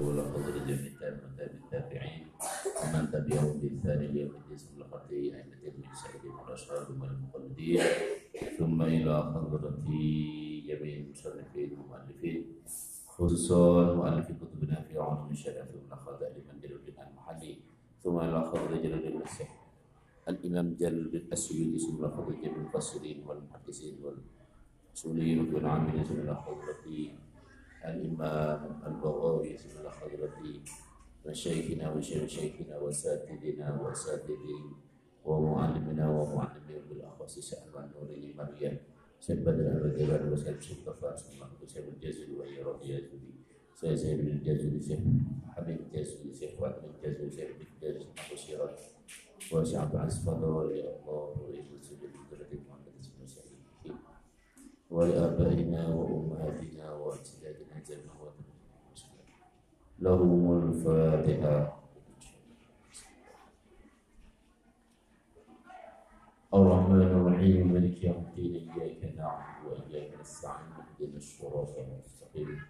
ولا 0.00 0.22
قدر 0.22 0.58
جميع 0.58 0.92
التابعين 1.40 2.26
ومن 2.82 3.10
تبعهم 3.12 3.60
بإحسان 3.60 3.98
إلى 4.04 4.20
يوم 4.20 4.34
الدين 4.36 4.58
ثم 4.58 4.80
لقطي 4.80 5.20
أئمة 5.36 5.62
المجتهدين 5.68 6.32
والأشهاد 6.32 6.86
والمقلدين. 6.90 7.80
ثم 8.58 8.82
إلى 8.82 9.14
حضرة 9.22 9.76
جميع 10.68 10.96
المصنفين 10.96 11.70
والمؤلفين. 11.78 12.44
خصوصا 13.08 13.94
مؤلف 13.94 14.26
كتبنا 14.26 14.80
في 14.88 14.98
علوم 14.98 15.30
الشريعة 15.30 15.68
والأخذ 15.74 16.18
لمن 16.20 16.60
جلال 16.62 16.80
المحلي. 17.10 17.56
ثم 18.02 18.16
إلى 18.18 18.40
حضرة 18.40 18.76
جلال 18.82 19.06
المسيح. 19.06 19.50
الإمام 20.28 20.76
جلال 20.80 21.32
السيوطي 21.32 21.78
ثم 21.78 22.06
حضرة 22.06 22.34
جميع 22.42 22.56
المفسرين 22.56 23.24
والمحدثين 23.26 23.94
والأصوليين 24.02 25.54
والعاملين 25.54 26.04
ثم 26.04 26.20
إلى 26.20 26.36
حضرة 26.36 26.84
الإمام 27.84 28.82
البغوي 28.86 29.56
جزاه 29.56 29.90
خير 29.90 30.24
الدين 30.24 30.64
مشايخنا 31.26 31.92
وشيخ 31.94 32.22
مشايخنا 32.24 32.78
وأساتذتنا 32.78 33.80
وأساتذتي 33.82 34.58
ومعلمنا 35.24 36.10
ومعلمي 36.10 36.78
بالأخص 36.88 37.38
سعمان 37.38 37.90
نوري 37.94 38.34
مريم. 38.38 38.76
سبدنا 39.20 39.82
وجبنا 39.82 40.32
وسلم 40.32 40.60
سبقا 40.60 41.16
سمع 41.16 41.46
وسلم 41.62 41.88
الجزل 41.94 42.28
رضي 42.66 42.88
يزل 42.94 43.20
سيد 43.74 44.20
الجزل 44.20 44.82
سيد 44.82 45.22
حبيب 45.54 45.78
الجزل 45.80 46.34
سيد 46.34 46.60
وعبد 46.60 46.84
الجزل 47.04 47.32
سيد 47.32 47.48
الجزل 47.82 48.06
وسيرة 48.32 48.76
وسعد 49.52 49.96
عز 49.96 50.26
فضل 50.26 50.76
يا 50.76 50.90
الله 50.98 51.36
وإذن 51.42 51.81
ولآبائنا 54.92 55.88
وأمهاتنا 55.94 56.92
وأجدادنا 56.92 57.76
جميعا. 57.88 58.32
لهم 59.98 60.44
الفاتحة. 60.62 61.82
الرحمن 66.54 67.02
الرحيم. 67.02 67.72
مالك 67.72 68.04
يوم 68.04 68.16
الدين. 68.16 68.70
إياك 68.70 69.16
نعبد 69.16 69.66
وإياك 69.66 70.20
نستعين. 70.20 70.72
اهدنا 70.76 71.16
الصراط 71.16 71.72
المستقيم. 71.78 72.60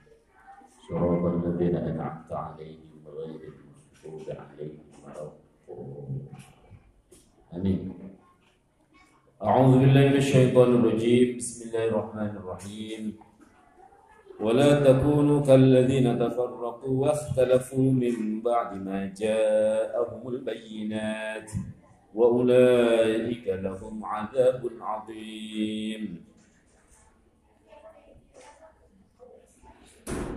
صراط 0.89 1.25
الذين 1.35 1.77
أنعمت 1.77 2.33
عليهم 2.33 3.03
غير 3.07 3.41
المغضوب 4.05 4.31
عليهم 4.31 4.87
ولا 5.05 5.33
آمين. 7.55 8.12
أعوذ 9.43 9.79
بالله 9.79 10.05
من 10.09 10.17
الشيطان 10.23 10.71
الرجيم. 10.79 11.37
بسم 11.37 11.59
الله 11.67 11.85
الرحمن 11.85 12.33
الرحيم. 12.41 13.03
ولا 14.41 14.71
تكونوا 14.87 15.43
كالذين 15.43 16.07
تفرقوا 16.19 16.95
واختلفوا 17.03 17.89
من 17.93 18.43
بعد 18.43 18.71
ما 18.87 19.11
جاءهم 19.11 20.23
البينات 20.29 21.51
وأولئك 22.15 23.47
لهم 23.67 24.05
عذاب 24.05 24.63
عظيم. 24.81 26.03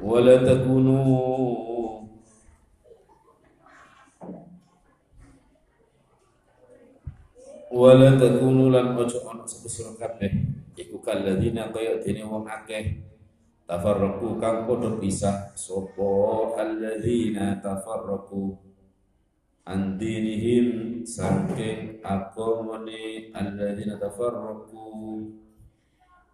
ولا 0.01 0.35
تكونوا 0.49 2.01
wala 7.75 8.15
takunu 8.15 8.71
lan 8.71 8.95
ojo 8.95 9.19
ana 9.27 9.43
sapa 9.43 9.67
sira 9.67 9.91
kabeh. 9.99 10.31
Iku 10.79 11.03
kalladzina 11.03 11.75
kaya 11.75 11.99
dene 11.99 12.23
wong 12.23 12.47
akeh. 12.47 13.03
Tafarraqu 13.67 14.39
kang 14.39 14.63
padha 14.63 14.95
pisah. 14.95 15.51
Sapa 15.59 16.55
alladzina 16.55 17.59
tafarraqu 17.59 18.55
an 19.67 19.99
dinihim 19.99 21.01
saking 21.03 21.99
agamane 21.99 23.35
alladzina 23.35 23.99
tafarraqu. 23.99 24.87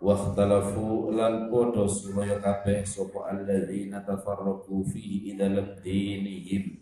Wakhtalafu 0.01 1.13
lan 1.17 1.49
padha 1.49 1.89
supaya 1.89 2.37
kabeh 2.37 2.85
sapa 2.85 3.33
alladzina 3.33 4.05
tafarraqu 4.05 4.85
fi 4.93 5.33
dalam 5.33 5.73
dinihim. 5.81 6.77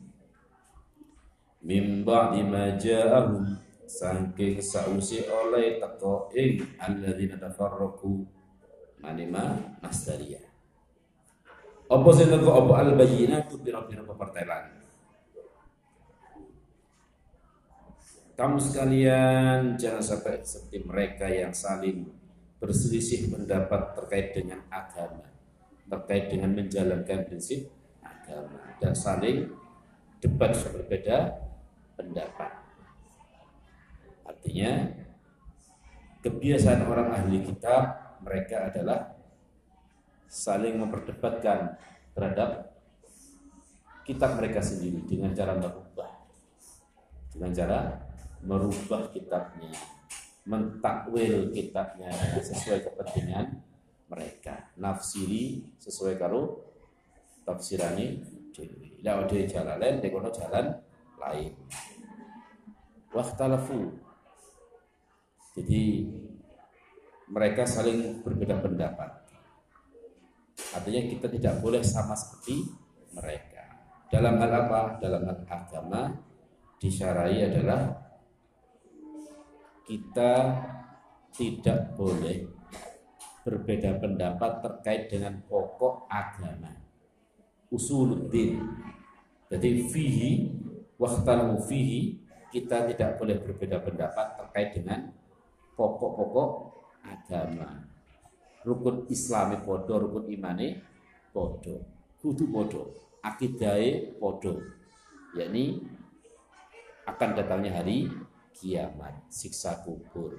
Mim 1.60 2.08
ba'di 2.08 2.44
ma 2.44 2.76
ja'ahum 2.80 3.69
saking 3.90 4.62
sausi 4.62 5.26
oleh 5.26 5.82
teko 5.82 6.30
ing 6.38 6.62
alladzina 6.78 7.42
tafarraqu 7.42 8.22
manima 9.02 9.58
nasdaria 9.82 10.50
apa 11.90 12.10
sing 12.14 12.30
teko? 12.30 12.50
Apa 12.54 12.86
al 12.86 12.90
bayyinatu 12.94 13.66
pira-pira 13.66 14.06
pepertelan 14.06 14.78
Kamu 18.40 18.56
sekalian 18.56 19.76
jangan 19.76 20.00
sampai 20.00 20.40
seperti 20.40 20.80
mereka 20.88 21.28
yang 21.28 21.52
saling 21.52 22.08
berselisih 22.56 23.28
pendapat 23.36 24.00
terkait 24.00 24.32
dengan 24.32 24.64
agama, 24.72 25.28
terkait 25.92 26.32
dengan 26.32 26.56
menjalankan 26.56 27.28
prinsip 27.28 27.68
agama 28.00 28.80
dan 28.80 28.96
saling 28.96 29.52
debat 30.24 30.56
berbeda 30.56 31.36
pendapat. 32.00 32.59
Artinya 34.30 34.86
kebiasaan 36.22 36.86
orang 36.86 37.10
ahli 37.18 37.42
kitab 37.42 38.18
mereka 38.22 38.70
adalah 38.70 39.18
saling 40.30 40.78
memperdebatkan 40.78 41.74
terhadap 42.14 42.70
kitab 44.06 44.38
mereka 44.38 44.62
sendiri 44.62 45.02
dengan 45.10 45.34
cara 45.34 45.58
merubah 45.58 45.90
dengan 47.40 47.56
cara 47.56 47.80
merubah 48.44 49.08
kitabnya, 49.16 49.72
mentakwil 50.44 51.56
kitabnya 51.56 52.12
sesuai 52.44 52.84
kepentingan 52.84 53.64
mereka. 54.12 54.76
Nafsiri 54.76 55.72
sesuai 55.80 56.20
kalau 56.20 56.60
tafsirani 57.48 58.20
dewi. 58.52 59.00
Lah 59.06 59.24
ode 59.24 59.48
jalan 59.48 59.80
lain, 59.80 60.04
dekono 60.04 60.28
jalan 60.36 60.68
lain. 61.16 61.56
Waktalafu. 63.16 64.09
Jadi 65.58 66.06
mereka 67.30 67.66
saling 67.66 68.26
berbeda 68.26 68.62
pendapat. 68.62 69.10
Artinya 70.76 71.02
kita 71.10 71.28
tidak 71.30 71.56
boleh 71.62 71.82
sama 71.82 72.14
seperti 72.14 72.68
mereka. 73.14 73.66
Dalam 74.10 74.38
hal 74.42 74.52
apa? 74.66 74.98
Dalam 75.02 75.26
hal 75.26 75.40
agama 75.46 76.14
disyarai 76.78 77.50
adalah 77.50 77.90
kita 79.90 80.34
tidak 81.34 81.98
boleh 81.98 82.46
berbeda 83.42 83.98
pendapat 83.98 84.62
terkait 84.62 85.10
dengan 85.10 85.42
pokok 85.50 86.06
agama 86.06 86.70
usuluddin 87.74 88.62
jadi 89.50 89.82
fihi 89.90 90.54
waktu 91.02 91.58
fihi 91.66 92.22
kita 92.54 92.86
tidak 92.94 93.18
boleh 93.18 93.38
berbeda 93.42 93.82
pendapat 93.82 94.28
terkait 94.38 94.70
dengan 94.78 95.10
pokok-pokok 95.80 96.52
agama 97.08 97.88
rukun 98.68 99.08
islami 99.08 99.64
podo 99.64 99.96
rukun 100.04 100.28
imani 100.28 100.84
podo 101.32 101.88
kudu 102.20 102.52
podo 102.52 102.92
akidai 103.24 104.20
podo 104.20 104.60
yakni 105.32 105.80
akan 107.08 107.30
datangnya 107.34 107.80
hari 107.80 108.12
kiamat, 108.60 109.16
siksa 109.32 109.82
kubur, 109.88 110.36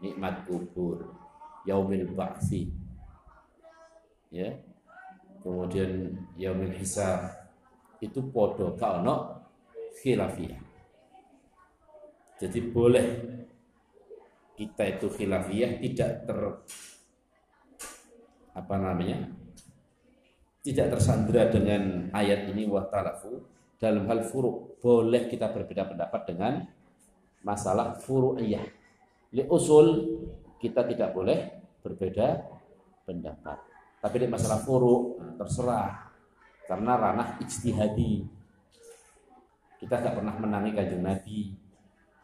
nikmat 0.00 0.48
kubur, 0.48 1.14
yaumil 1.68 2.08
ba'thi. 2.16 2.72
Ya. 4.32 4.56
Kemudian 5.44 6.18
yaumil 6.34 6.74
hisab 6.74 7.28
itu 8.02 8.18
podo 8.32 8.74
kaono 8.74 9.46
khilafiyah. 10.00 10.58
Jadi 12.38 12.58
boleh 12.70 13.06
kita 14.58 14.98
itu 14.98 15.06
khilafiyah 15.06 15.78
tidak 15.78 16.26
ter 16.26 16.38
apa 18.58 18.74
namanya? 18.74 19.30
tidak 20.58 20.98
tersandera 20.98 21.48
dengan 21.48 22.10
ayat 22.12 22.50
ini 22.50 22.68
wa 22.68 22.84
talafu 22.90 23.40
dalam 23.78 24.04
hal 24.10 24.26
furuk 24.26 24.82
boleh 24.82 25.30
kita 25.30 25.48
berbeda 25.54 25.86
pendapat 25.88 26.22
dengan 26.28 26.66
masalah 27.46 27.96
furu'iyah. 27.96 28.66
Li 29.32 29.48
usul 29.48 30.18
kita 30.58 30.84
tidak 30.84 31.14
boleh 31.14 31.38
berbeda 31.80 32.42
pendapat. 33.06 33.58
Tapi 34.02 34.16
di 34.20 34.26
masalah 34.28 34.60
furu 34.60 35.16
terserah 35.38 36.10
karena 36.66 36.92
ranah 37.00 37.28
ijtihadi. 37.40 38.26
Kita 39.78 39.94
tidak 40.02 40.20
pernah 40.20 40.34
menangi 40.36 40.74
kanjeng 40.74 41.06
Nabi. 41.06 41.54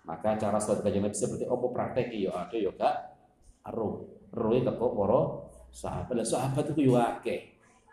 Maka 0.05 0.37
cara 0.37 0.61
sholat 0.61 0.85
kanjeng 0.85 1.05
Nabi 1.09 1.17
seperti 1.17 1.49
apa 1.49 1.67
praktek 1.73 2.13
yo 2.13 2.33
ada 2.37 2.57
yo 2.61 2.71
gak 2.77 2.95
aruh. 3.65 4.05
Ruh 4.35 4.61
teko 4.61 4.87
para 4.93 5.21
sahabat. 5.73 6.15
Lah 6.21 6.27
sahabat 6.27 6.65
itu. 6.77 6.93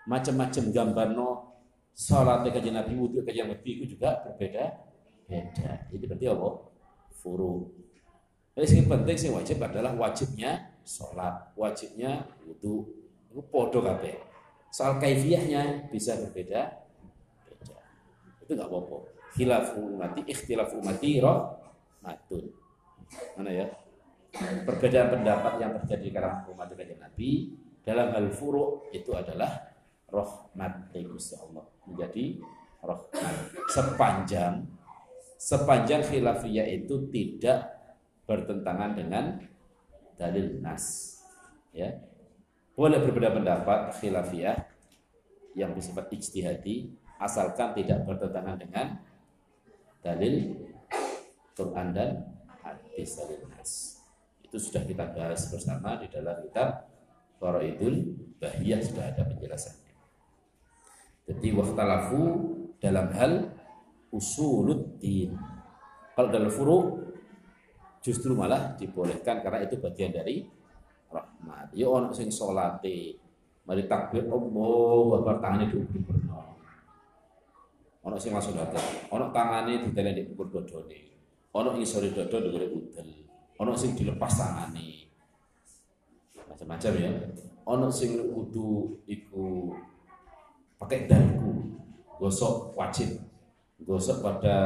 Macam-macam 0.01 0.63
gambar 0.73 1.07
no 1.13 1.51
Salat 1.91 2.47
kajian 2.47 2.79
Nabi, 2.79 2.95
wudhu 2.95 3.19
kajian 3.21 3.51
Nabi 3.51 3.77
itu 3.77 3.95
juga 3.95 4.23
berbeda 4.23 4.63
beda. 5.27 5.71
Jadi 5.91 6.05
berarti 6.07 6.25
apa? 6.27 6.49
Furu. 7.11 7.67
Jadi 8.55 8.83
yang 8.83 8.87
penting 8.89 9.15
yang 9.15 9.35
wajib 9.39 9.57
adalah 9.63 9.91
wajibnya 9.95 10.51
sholat, 10.83 11.51
wajibnya 11.55 12.27
wudhu. 12.47 12.87
Itu 13.31 13.43
podo 13.47 13.79
kabeh. 13.83 14.19
Soal 14.71 14.99
kaifiyahnya 14.99 15.91
bisa 15.91 16.15
berbeda 16.19 16.79
beda. 17.47 17.79
Itu 18.43 18.51
nggak 18.55 18.67
apa-apa. 18.67 18.97
Khilaf 19.35 19.75
umati, 19.79 20.21
ikhtilaf 20.27 20.71
umati 20.75 21.23
matun. 22.01 22.49
Mana 23.37 23.51
ya? 23.53 23.67
Perbedaan 24.65 25.11
pendapat 25.11 25.53
yang 25.59 25.71
terjadi 25.81 26.07
di 26.07 26.11
kalangan 26.15 26.47
umat 26.55 26.71
Nabi 26.73 27.29
dalam 27.81 28.13
hal 28.13 28.29
furu 28.31 28.85
itu 28.93 29.11
adalah 29.11 29.71
rahmat 30.11 30.91
dari 30.91 31.07
Gusti 31.07 31.33
Allah 31.39 31.65
menjadi 31.87 32.39
rahmat 32.83 33.35
sepanjang 33.71 34.53
sepanjang 35.39 36.05
khilafiyah 36.05 36.67
itu 36.69 37.09
tidak 37.09 37.73
bertentangan 38.29 38.93
dengan 38.93 39.41
dalil 40.19 40.61
nas 40.61 41.17
ya 41.73 41.89
boleh 42.77 43.01
berbeda 43.01 43.33
pendapat 43.33 43.97
khilafiyah 43.97 44.57
yang 45.57 45.73
bersifat 45.73 46.07
ijtihadi 46.13 46.93
asalkan 47.17 47.73
tidak 47.73 48.05
bertentangan 48.05 48.55
dengan 48.61 48.87
dalil 50.05 50.55
Quran 51.55 51.93
dan 51.93 52.09
hadis 52.61 53.17
dalil 53.17 53.45
nas 53.51 54.03
itu 54.43 54.57
sudah 54.59 54.83
kita 54.83 55.11
bahas 55.15 55.47
bersama 55.47 55.99
di 55.99 56.07
dalam 56.11 56.39
kitab 56.43 56.87
Faraidul 57.39 58.17
Bahiyah 58.37 58.79
sudah 58.83 59.11
ada 59.11 59.23
penjelasan 59.27 59.81
jadi 61.31 61.47
waktalafu 61.55 62.21
dalam 62.81 63.07
hal 63.13 63.53
usuluddin. 64.11 65.31
Kalau 66.11 66.27
dalam 66.27 66.51
furu 66.51 67.07
justru 68.03 68.35
malah 68.35 68.75
dibolehkan 68.75 69.39
karena 69.39 69.63
itu 69.63 69.79
bagian 69.79 70.11
dari 70.11 70.43
rahmat. 71.07 71.71
Ya 71.71 71.87
ono 71.87 72.11
sing 72.11 72.27
salate 72.33 73.15
mari 73.63 73.85
takbir 73.87 74.27
Allah 74.27 75.07
Akbar 75.21 75.37
tangane 75.39 75.71
diuber-uberno. 75.71 76.59
Ono 78.09 78.15
sing 78.19 78.35
langsung 78.35 78.57
datang. 78.57 78.83
Ono 79.13 79.31
tangane 79.31 79.87
ditelen 79.87 80.17
di 80.17 80.23
ukur 80.27 80.51
dodone. 80.51 81.10
Ono 81.51 81.75
isore 81.79 82.15
dodo 82.15 82.39
ndure 82.39 82.67
udel. 82.71 83.09
Ono 83.59 83.71
sing 83.75 83.95
dilepas 83.95 84.39
tangane. 84.39 85.11
Macam-macam 86.47 86.93
ya. 86.95 87.11
Ono 87.67 87.87
sing 87.91 88.17
wudu 88.31 88.99
iku 89.05 89.75
pakai 90.81 91.05
dagu 91.05 91.77
gosok 92.17 92.73
wajib 92.73 93.21
gosok 93.81 94.21
pada 94.21 94.57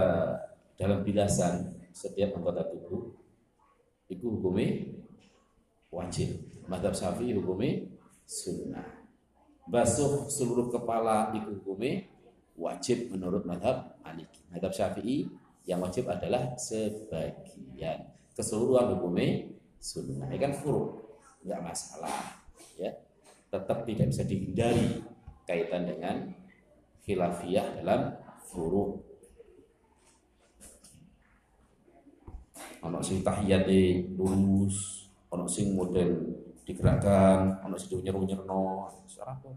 dalam 0.75 1.03
bilasan 1.03 1.75
setiap 1.95 2.35
anggota 2.35 2.67
tubuh 2.67 3.15
itu 4.11 4.27
hukumnya 4.27 4.95
wajib 5.91 6.39
madhab 6.67 6.91
syafi'i 6.91 7.35
hukumnya 7.35 7.87
sunnah 8.27 8.83
basuh 9.67 10.27
seluruh 10.27 10.67
kepala 10.67 11.31
itu 11.35 11.55
hukumnya 11.59 12.07
wajib 12.59 13.11
menurut 13.11 13.47
madhab 13.47 13.95
Maliki 14.03 14.43
madhab 14.51 14.71
syafi'i 14.75 15.31
yang 15.65 15.81
wajib 15.81 16.05
adalah 16.09 16.53
sebagian 16.57 18.09
keseluruhan 18.37 18.97
hukumnya 18.97 19.49
sunnah 19.81 20.29
ini 20.29 20.37
kan 20.41 20.53
furu 20.53 20.93
nggak 21.45 21.61
masalah 21.61 22.41
ya 22.77 22.93
tetap 23.49 23.85
tidak 23.85 24.07
bisa 24.09 24.23
dihindari 24.25 25.01
kaitan 25.45 25.85
dengan 25.85 26.15
khilafiyah 27.05 27.79
dalam 27.79 28.17
furu. 28.41 28.99
Ono 32.85 33.01
sing 33.01 33.25
tahiyate 33.25 34.13
lurus, 34.13 35.09
ono 35.33 35.49
sing 35.49 35.73
model 35.73 36.21
digerakkan, 36.65 37.61
ono 37.65 37.77
sing 37.77 38.01
nyeru-nyerno, 38.01 38.89
apa. 39.25 39.49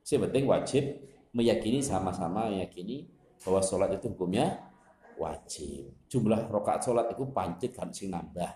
Sing 0.00 0.20
penting 0.20 0.48
wajib 0.48 0.84
meyakini 1.36 1.84
sama-sama 1.84 2.48
meyakini 2.48 3.08
bahwa 3.44 3.60
sholat 3.60 3.92
itu 3.96 4.12
hukumnya 4.12 4.71
wajib. 5.16 5.92
Jumlah 6.08 6.48
rokaat 6.48 6.84
sholat 6.84 7.10
itu 7.12 7.24
pancit 7.32 7.72
kan 7.72 7.88
sing 7.92 8.12
nambah. 8.12 8.50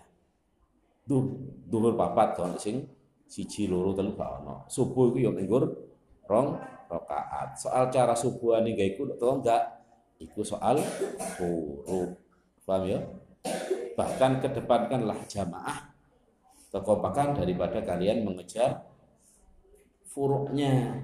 Duh, 1.06 1.24
duhur 1.70 1.94
papat 1.94 2.34
kan 2.34 2.52
sing 2.58 2.86
siji 3.26 3.66
loro 3.70 3.94
telu 3.94 4.14
gak. 4.14 4.70
Subuh 4.70 5.14
itu 5.14 5.26
yang 5.26 5.34
minggur 5.34 5.66
rong 6.26 6.58
rokaat. 6.90 7.58
Soal 7.58 7.90
cara 7.90 8.14
subuhan 8.14 8.66
ini 8.66 8.78
gak 8.78 8.90
ikut 8.98 9.08
atau 9.18 9.38
enggak, 9.38 9.62
itu 10.18 10.40
soal 10.42 10.80
huruf. 11.38 12.16
Paham 12.66 12.82
ya? 12.90 12.98
Bahkan 13.94 14.42
kedepankanlah 14.42 15.22
jamaah 15.30 15.94
kekompakan 16.74 17.38
daripada 17.38 17.80
kalian 17.80 18.26
mengejar 18.26 18.84
furuknya 20.04 21.00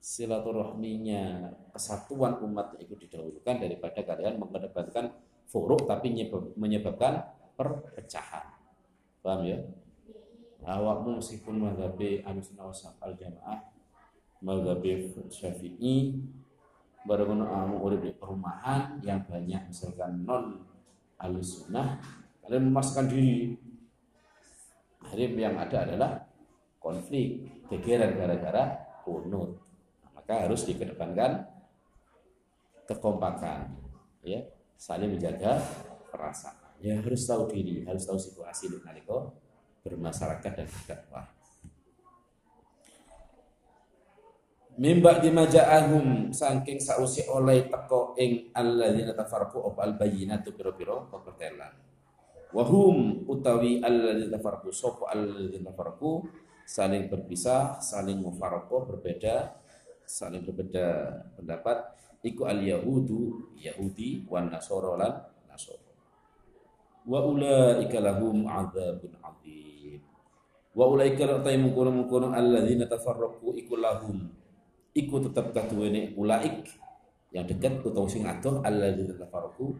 silaturahminya. 0.00 1.52
Kesatuan 1.76 2.40
umat 2.42 2.74
itu 2.80 2.96
didahulukan 2.96 3.60
daripada 3.60 4.00
kalian 4.02 4.40
mengedepankan 4.40 5.12
furuk 5.46 5.84
tapi 5.84 6.16
menyebabkan 6.56 7.28
perpecahan. 7.54 8.56
Paham 9.20 9.44
ya? 9.44 9.60
Awakmu 10.60 11.20
meskipun 11.20 11.56
menghadapi 11.56 12.24
anusunah 12.24 12.68
al 13.00 13.16
jamaah 13.16 13.58
mazhab 14.44 14.84
Syafi'i 15.28 16.20
baru 17.04 17.32
amu 17.32 17.80
urip 17.80 18.04
di 18.04 18.12
perumahan 18.12 19.00
yang 19.00 19.24
banyak 19.24 19.72
misalkan 19.72 20.20
non 20.24 20.64
alusunah 21.16 22.00
kalian 22.44 22.72
memasukkan 22.72 23.06
diri. 23.08 23.56
Akhirnya 25.00 25.48
yang 25.48 25.56
ada 25.56 25.78
adalah 25.88 26.10
konflik 26.76 27.48
gegeran 27.68 28.16
gara-gara 28.20 28.84
kunut 29.04 29.59
maka 30.30 30.46
harus 30.46 30.62
dikedepankan 30.62 31.42
kekompakan 32.86 33.66
ya. 34.22 34.46
Saling 34.78 35.18
menjaga 35.18 35.58
perasaan. 36.06 36.78
Ya 36.78 37.02
harus 37.02 37.26
tahu 37.26 37.50
diri 37.50 37.82
harus 37.82 38.06
tahu 38.06 38.14
situasi 38.14 38.70
di 38.70 38.78
bermasyarakat 39.82 40.52
dan 40.54 40.70
berdakwah. 40.70 41.26
Mimba 44.78 45.18
dimaja'ahum 45.18 46.30
saking 46.30 46.78
sausi 46.78 47.26
oleh 47.26 47.66
teko 47.66 48.14
ing 48.14 48.54
alladzina 48.54 49.18
tafarqu 49.18 49.58
op 49.58 49.82
al 49.82 49.98
bayyinatu 49.98 50.54
pira-pira 50.54 51.10
pepertelan 51.10 51.74
wahum 52.54 53.26
utawi 53.26 53.82
alladzina 53.82 54.38
tafarqu 54.38 54.70
sapa 54.70 55.10
alladzina 55.10 55.74
tafarqu 55.74 56.22
saling 56.64 57.10
berpisah 57.10 57.82
saling 57.82 58.22
mufaraqah 58.24 58.88
berbeda 58.88 59.60
saling 60.10 60.42
berbeda 60.42 61.14
pendapat. 61.38 61.78
Iku 62.20 62.44
al 62.44 62.60
yahudu 62.60 63.54
yahudi 63.56 64.26
wan 64.28 64.52
nasara 64.52 64.92
lan 64.98 65.14
nasara 65.48 65.90
wa 67.06 67.20
ulaika 67.24 67.96
lahum 68.02 68.44
adzabun 68.44 69.16
adzim. 69.24 70.00
Wa 70.76 70.84
ulaika 70.86 71.24
la 71.26 71.40
taymukunum 71.40 72.34
alladzina 72.34 72.84
tafarraqu 72.84 73.56
iku 73.56 73.74
lahum. 73.80 74.28
Iku 74.90 75.22
tetap 75.22 75.54
kaduwene 75.54 76.12
ulaik 76.18 76.66
yang 77.30 77.46
dekat 77.46 77.80
utawa 77.86 78.10
sing 78.10 78.26
adoh 78.26 78.60
alladzina 78.60 79.16
tafarraqu 79.16 79.74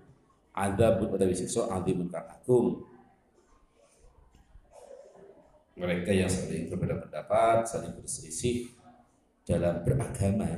adzabun 0.54 1.12
utawi 1.12 1.34
siksa 1.34 1.68
azimun 1.70 2.08
kang 2.08 2.26
mereka 5.80 6.12
yang 6.12 6.28
saling 6.28 6.68
berbeda 6.68 7.08
pendapat, 7.08 7.64
saling 7.64 7.96
berselisih 7.96 8.68
dalam 9.50 9.82
beragama, 9.82 10.50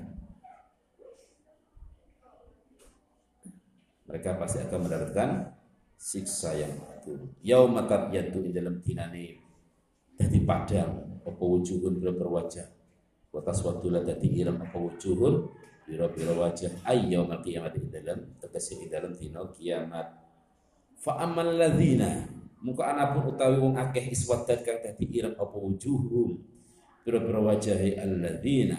mereka 4.04 4.36
pasti 4.36 4.60
akan 4.60 4.80
mendapatkan 4.84 5.30
siksa 5.96 6.52
yang 6.52 6.76
agung. 6.84 7.32
Yadu 7.40 8.44
di 8.44 8.52
dalam 8.52 8.84
dinane 8.84 9.40
jadi 10.20 10.38
padang 10.44 11.24
apa 11.24 11.42
wujuhun 11.42 11.98
berwajah 11.98 12.68
Watas 13.32 13.64
waktu 13.64 13.88
lah 13.88 14.04
dadi 14.04 14.28
ireng 14.28 14.60
apa 14.60 14.76
wujuhun 14.76 15.48
biro-biro 15.88 16.36
wajah? 16.36 16.68
Ayyau 16.84 17.24
mal 17.24 17.40
kiamat 17.40 17.72
di 17.72 17.88
dalam 17.88 18.36
tegese 18.36 18.76
di 18.76 18.92
dalam 18.92 19.16
dino 19.16 19.48
kiamat. 19.48 20.04
Fa 21.00 21.16
amal 21.24 21.56
ladzina 21.56 22.28
muka 22.60 22.92
anapun 22.92 23.32
utawi 23.32 23.56
wong 23.56 23.74
akeh 23.80 24.12
iswadat 24.12 24.60
kang 24.62 24.84
dadi 24.84 25.08
ireng 25.08 25.32
apa 25.40 25.56
wujuhum 25.56 26.44
biro-biro 27.02 27.42
wajah 27.46 27.78
alladzina. 27.98 28.78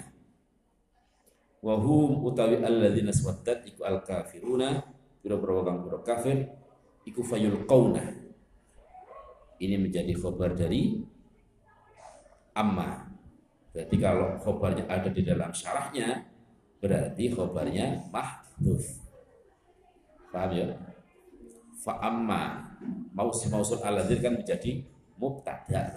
Wa 1.64 1.80
hum 1.80 2.24
utawi 2.28 2.60
alladzina 2.60 3.12
swaddat 3.16 3.64
iku 3.68 3.88
al 3.88 4.04
kafiruna 4.04 4.84
biro 5.24 5.40
kafir 6.04 6.44
iku 7.08 7.24
fayul 7.24 7.64
qauna 7.64 8.24
ini 9.64 9.76
menjadi 9.80 10.12
khabar 10.20 10.52
dari 10.52 11.00
amma. 12.58 13.08
Berarti 13.74 13.96
kalau 13.98 14.38
khobarnya 14.38 14.86
ada 14.86 15.10
di 15.10 15.26
dalam 15.26 15.50
syarahnya, 15.50 16.28
berarti 16.78 17.24
khobarnya 17.34 18.12
mahdhuf. 18.14 19.02
Paham 20.30 20.52
ya? 20.54 20.66
Fa 21.82 21.98
amma. 22.04 22.70
Mausul 23.16 23.50
mausul 23.50 23.80
aladzir 23.82 24.20
kan 24.20 24.36
menjadi 24.36 24.84
mubtada 25.16 25.94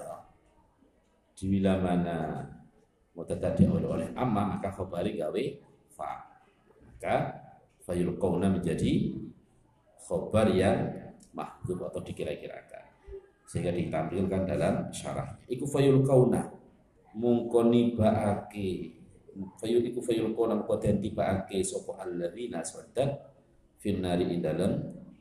di 1.37 1.45
bila 1.53 1.77
mana? 1.77 2.41
Mubtada 3.13 3.53
oleh 3.57 3.89
oleh 3.89 4.09
amma 4.17 4.57
maka 4.57 4.73
khobari 4.73 5.17
gawe 5.17 5.45
fa. 5.93 6.25
Maka 6.85 7.17
fayulqauna 7.85 8.53
menjadi 8.53 9.17
khobar 10.01 10.53
yang 10.53 10.93
mahdhuf 11.33 11.81
atau 11.81 12.01
dikira-kirakan. 12.01 12.85
Sehingga 13.49 13.73
ditampilkan 13.73 14.43
dalam 14.49 14.89
syarah. 14.93 15.37
Iku 15.49 15.65
fayulqauna 15.69 16.57
mungkoni 17.17 17.97
baake 17.97 18.97
fayul 19.61 19.85
iku 19.85 20.01
fayulqauna 20.05 20.61
mungko 20.61 20.77
den 20.81 21.01
tibaake 21.01 21.61
sapa 21.65 22.05
alladzina 22.05 22.65
saddan 22.65 23.17
finnari 23.81 24.29
ing 24.29 24.41
dalam 24.41 24.73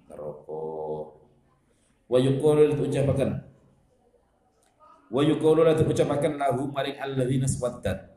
neraka. 0.07 0.63
Wa 2.11 2.17
yuqalu 2.19 2.75
ucapakan 2.75 3.54
wa 5.11 5.21
yuqalu 5.21 5.61
la 5.65 5.77
ucapakan 5.77 6.33
lahu 6.37 6.69
maring 6.73 6.97
alladzina 6.97 7.45
saddan 7.45 8.15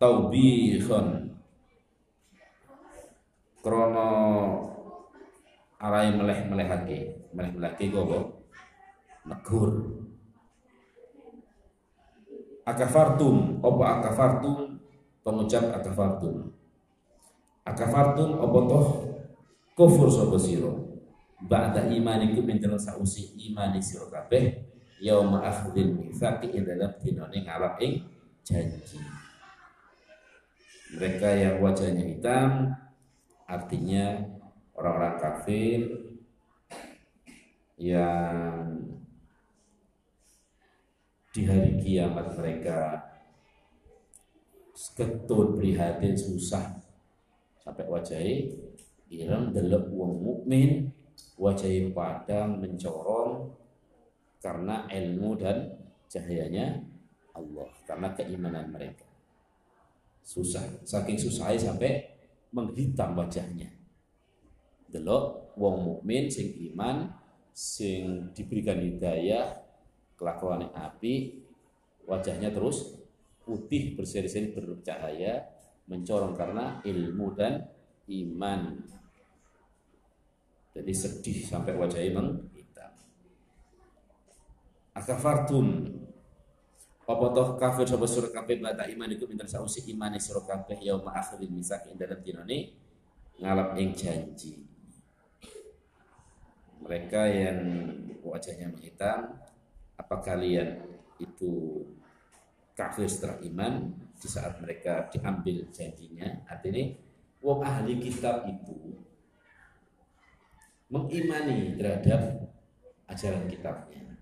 taubihan 0.00 1.32
krono 3.64 4.12
arai 5.80 6.12
meleh-melehake. 6.16 7.28
Meleh-melehake 7.32 7.92
apa? 7.92 8.18
Negur. 9.28 9.70
Akafartum. 12.64 13.60
Apa 13.60 13.84
akafartum? 14.00 14.80
Pengucap 15.24 15.64
akafartum. 15.72 16.52
Akafartum 17.64 18.30
apa 18.40 18.58
toh? 18.68 18.86
Kufur 19.74 20.08
sapa 20.12 20.36
sira? 20.36 20.70
Ba'da 21.44 21.88
imanikum 21.92 22.46
min 22.46 22.56
dalam 22.56 22.80
sausi 22.80 23.36
imani 23.36 23.82
sira 23.82 24.08
kabeh 24.08 24.73
yauma 25.04 25.44
akhdil 25.44 25.92
mitsaqi 26.00 26.48
ing 26.56 26.64
dalam 26.64 26.96
dinane 26.96 27.44
ngalap 27.44 27.76
ing 27.84 28.00
janji. 28.40 28.96
Mereka 30.96 31.28
yang 31.28 31.56
wajahnya 31.60 32.08
hitam 32.08 32.72
artinya 33.44 34.24
orang-orang 34.72 35.16
kafir 35.20 35.80
yang 37.76 38.80
di 41.34 41.42
hari 41.44 41.76
kiamat 41.82 42.32
mereka 42.38 43.02
ketut 44.94 45.58
prihatin 45.58 46.14
susah 46.14 46.78
sampai 47.58 47.84
wajahnya 47.90 48.54
ireng 49.10 49.50
delok 49.50 49.90
wong 49.90 50.22
mukmin 50.22 50.94
wajahnya 51.34 51.90
padang 51.90 52.62
mencorong 52.62 53.50
karena 54.44 54.84
ilmu 54.92 55.40
dan 55.40 55.72
cahayanya 56.04 56.84
Allah 57.32 57.72
karena 57.88 58.12
keimanan 58.12 58.68
mereka. 58.68 59.08
Susah 60.20 60.60
saking 60.84 61.16
susahnya 61.16 61.72
sampai 61.72 62.12
menghitam 62.52 63.16
wajahnya. 63.16 63.72
Delok 64.92 65.56
wong 65.56 65.76
mukmin 65.88 66.28
sing 66.28 66.52
iman 66.70 67.08
sing 67.56 68.28
diberikan 68.36 68.84
hidayah 68.84 69.64
kelakuan 70.20 70.68
api 70.76 71.40
wajahnya 72.04 72.52
terus 72.52 73.00
putih 73.48 73.96
berseri-seri 73.96 74.52
bercahaya 74.52 75.40
mencorong 75.88 76.36
karena 76.36 76.84
ilmu 76.84 77.32
dan 77.32 77.64
iman. 78.12 78.76
Jadi 80.74 80.92
sedih 80.92 81.38
sampai 81.46 81.74
wajahnya 81.78 82.12
menghitam 82.18 82.53
akafartum. 84.94 85.90
Apa 87.04 87.26
toh 87.36 87.48
kafir 87.60 87.84
sapa 87.84 88.08
surah 88.08 88.32
kabeh 88.32 88.64
bata 88.64 88.88
iman 88.88 89.12
iku 89.12 89.28
pinter 89.28 89.44
sausi 89.44 89.84
imane 89.92 90.16
surah 90.16 90.48
kabeh 90.48 90.80
yauma 90.80 91.12
akhiril 91.12 91.52
misak 91.52 91.84
ing 91.92 92.00
dalam 92.00 92.16
dinane 92.24 92.72
ngalap 93.36 93.76
ing 93.76 93.92
janji. 93.92 94.64
Mereka 96.80 97.22
yang 97.28 97.58
wajahnya 98.24 98.72
menghitam 98.72 99.36
apa 100.00 100.16
kalian 100.24 100.80
itu 101.20 101.84
kafir 102.72 103.06
setelah 103.06 103.38
iman 103.52 103.92
di 104.16 104.28
saat 104.28 104.58
mereka 104.58 105.06
diambil 105.12 105.68
janjinya 105.70 106.48
artinya 106.48 106.90
wong 107.38 107.60
ahli 107.62 108.00
kitab 108.02 108.48
itu 108.50 108.98
mengimani 110.90 111.78
terhadap 111.78 112.50
ajaran 113.06 113.46
kitabnya 113.46 114.13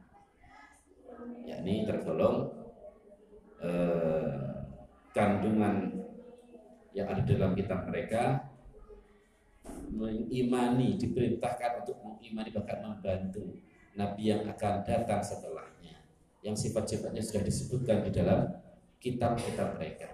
yakni 1.46 1.84
tergolong 1.86 2.50
eh, 3.62 4.42
kandungan 5.12 6.02
yang 6.92 7.08
ada 7.08 7.22
dalam 7.24 7.52
kitab 7.56 7.88
mereka 7.88 8.52
mengimani 9.92 10.96
diperintahkan 10.98 11.84
untuk 11.84 12.00
mengimani 12.02 12.50
bahkan 12.52 12.80
membantu 12.82 13.60
nabi 13.94 14.32
yang 14.32 14.42
akan 14.48 14.82
datang 14.82 15.20
setelahnya. 15.20 16.00
Yang 16.42 16.68
sifat-sifatnya 16.68 17.22
sudah 17.22 17.42
disebutkan 17.46 18.02
di 18.02 18.10
dalam 18.10 18.50
kitab-kitab 18.98 19.78
mereka. 19.78 20.10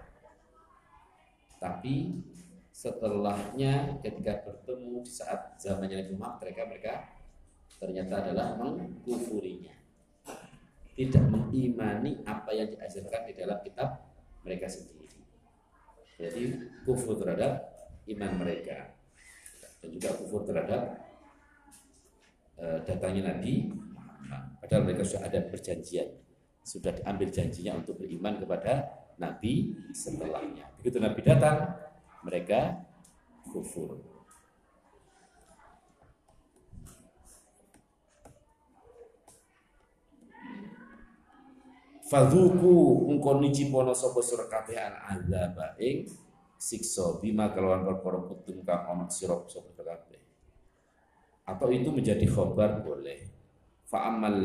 Tapi 1.56 2.20
setelahnya 2.68 3.98
ketika 4.04 4.44
bertemu 4.44 5.02
di 5.02 5.10
saat 5.10 5.58
zamannya 5.58 6.04
Nabi 6.04 6.14
Muhammad 6.14 6.38
mereka 6.46 6.62
mereka 6.70 6.94
ternyata 7.74 8.22
adalah 8.22 8.54
mengkufurinya 8.54 9.77
tidak 10.98 11.24
mengimani 11.30 12.18
apa 12.26 12.50
yang 12.50 12.74
diajarkan 12.74 13.30
di 13.30 13.32
dalam 13.38 13.62
kitab 13.62 14.02
mereka 14.42 14.66
sendiri. 14.66 15.06
Jadi 16.18 16.58
kufur 16.82 17.14
terhadap 17.14 17.62
iman 18.10 18.42
mereka 18.42 18.98
dan 19.78 19.88
juga 19.94 20.10
kufur 20.18 20.42
terhadap 20.42 20.98
uh, 22.58 22.82
datangnya 22.82 23.30
Nabi 23.30 23.70
Padahal 24.68 24.84
mereka 24.84 25.00
sudah 25.00 25.24
ada 25.24 25.40
perjanjian, 25.48 26.08
sudah 26.60 26.92
diambil 26.92 27.32
janjinya 27.32 27.80
untuk 27.80 28.04
beriman 28.04 28.36
kepada 28.36 28.84
Nabi 29.16 29.72
setelahnya. 29.96 30.68
Begitu 30.76 31.00
Nabi 31.00 31.20
datang, 31.24 31.72
mereka 32.20 32.84
kufur. 33.48 34.17
Fadhuku 42.08 43.04
engko 43.12 43.36
nicipono 43.36 43.92
sapa 43.92 44.24
sira 44.24 44.48
kabeh 44.48 44.80
al 44.80 44.96
azab 45.12 45.76
ing 45.76 46.08
siksa 46.56 47.20
bima 47.20 47.52
kelawan 47.52 47.84
perkara 47.84 48.24
kutum 48.24 48.64
kang 48.64 48.88
ana 48.88 49.04
sira 49.12 49.36
sapa 49.44 49.76
kabeh. 49.76 50.16
Atau 51.44 51.68
itu 51.68 51.92
menjadi 51.92 52.24
khobar 52.24 52.80
boleh. 52.80 53.28
Fa 53.84 54.08
ammal 54.08 54.40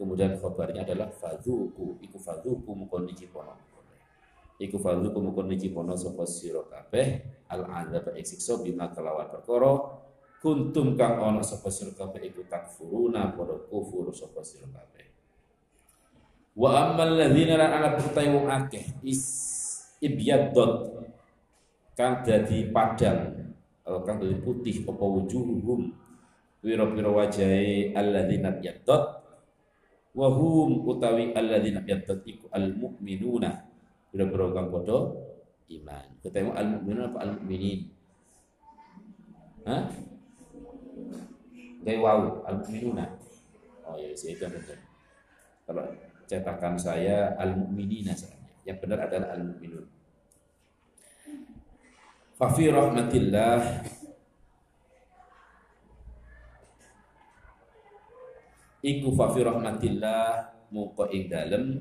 kemudian 0.00 0.40
khobarnya 0.40 0.88
adalah 0.88 1.12
fadhuku 1.12 2.00
iku 2.00 2.16
fadhuku 2.16 2.72
engko 2.72 3.04
nicipono. 3.04 3.52
Iku 4.56 4.80
fadhuku 4.80 5.12
engko 5.12 5.44
nicipono 5.44 5.92
sapa 5.92 6.24
sira 6.24 6.64
kabeh 6.64 7.08
al 7.52 7.68
azab 7.68 8.16
ing 8.16 8.24
siksa 8.24 8.64
bima 8.64 8.96
kelawan 8.96 9.28
perkara 9.28 9.76
kuntum 10.40 10.96
kang 10.96 11.20
ana 11.20 11.44
sapa 11.44 11.68
sira 11.68 11.92
kabeh 11.92 12.32
iku 12.32 12.48
takfuruna 12.48 13.36
padha 13.36 13.60
kufur 13.68 14.08
sapa 14.16 14.40
sira 14.40 14.64
kabeh. 14.72 15.15
Wa 16.56 16.88
ammal 16.88 17.20
ladzina 17.20 17.60
lan 17.60 17.68
ana 17.68 17.88
putai 18.00 18.32
wong 18.32 18.48
akeh 18.48 19.04
is 19.04 19.20
ibyaddot 20.00 21.04
kang 21.92 22.24
dadi 22.24 22.72
padang 22.72 23.52
atau 23.84 24.00
kang 24.08 24.16
dadi 24.16 24.40
putih 24.40 24.88
apa 24.88 25.04
wujuhum 25.04 25.92
pira-pira 26.64 27.12
wajahe 27.12 27.92
alladzina 27.92 28.56
yaddot 28.64 29.04
wa 30.16 30.28
hum 30.32 30.80
utawi 30.88 31.36
alladzina 31.36 31.84
yaddot 31.84 32.24
iku 32.24 32.48
al 32.48 32.72
mukminuna 32.72 33.68
pira-pira 34.08 34.56
kang 34.56 34.72
padha 34.72 35.12
iman 35.76 36.08
ketemu 36.24 36.50
al 36.56 36.66
mukminuna 36.72 37.04
apa 37.12 37.18
al 37.20 37.30
mukminin 37.36 37.80
Hah? 39.66 39.82
Wow, 41.82 42.46
al 42.46 42.62
mukminuna. 42.62 43.18
Oh 43.82 43.98
ya, 43.98 44.14
itu 44.14 44.46
benar. 44.46 44.78
Kalau 45.66 45.82
cetakan 46.26 46.74
saya 46.76 47.34
al-mu'minina 47.38 48.12
Yang 48.66 48.78
benar 48.82 49.06
adalah 49.06 49.38
al-mu'minun. 49.38 49.86
Fafi 52.36 52.68
rahmatillah. 52.68 53.58
Iku 58.86 59.08
fafi 59.16 59.40
rahmatillah 59.42 60.22
muka 60.70 61.08
ing 61.14 61.32
dalem. 61.32 61.80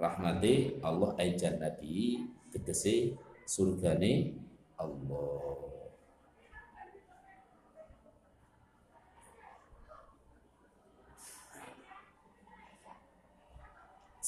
Rahmati 0.00 0.80
Allah 0.80 1.12
ay 1.20 1.36
jannati 1.36 2.24
tegese 2.48 3.14
surgane 3.44 4.32
Allah 4.80 5.69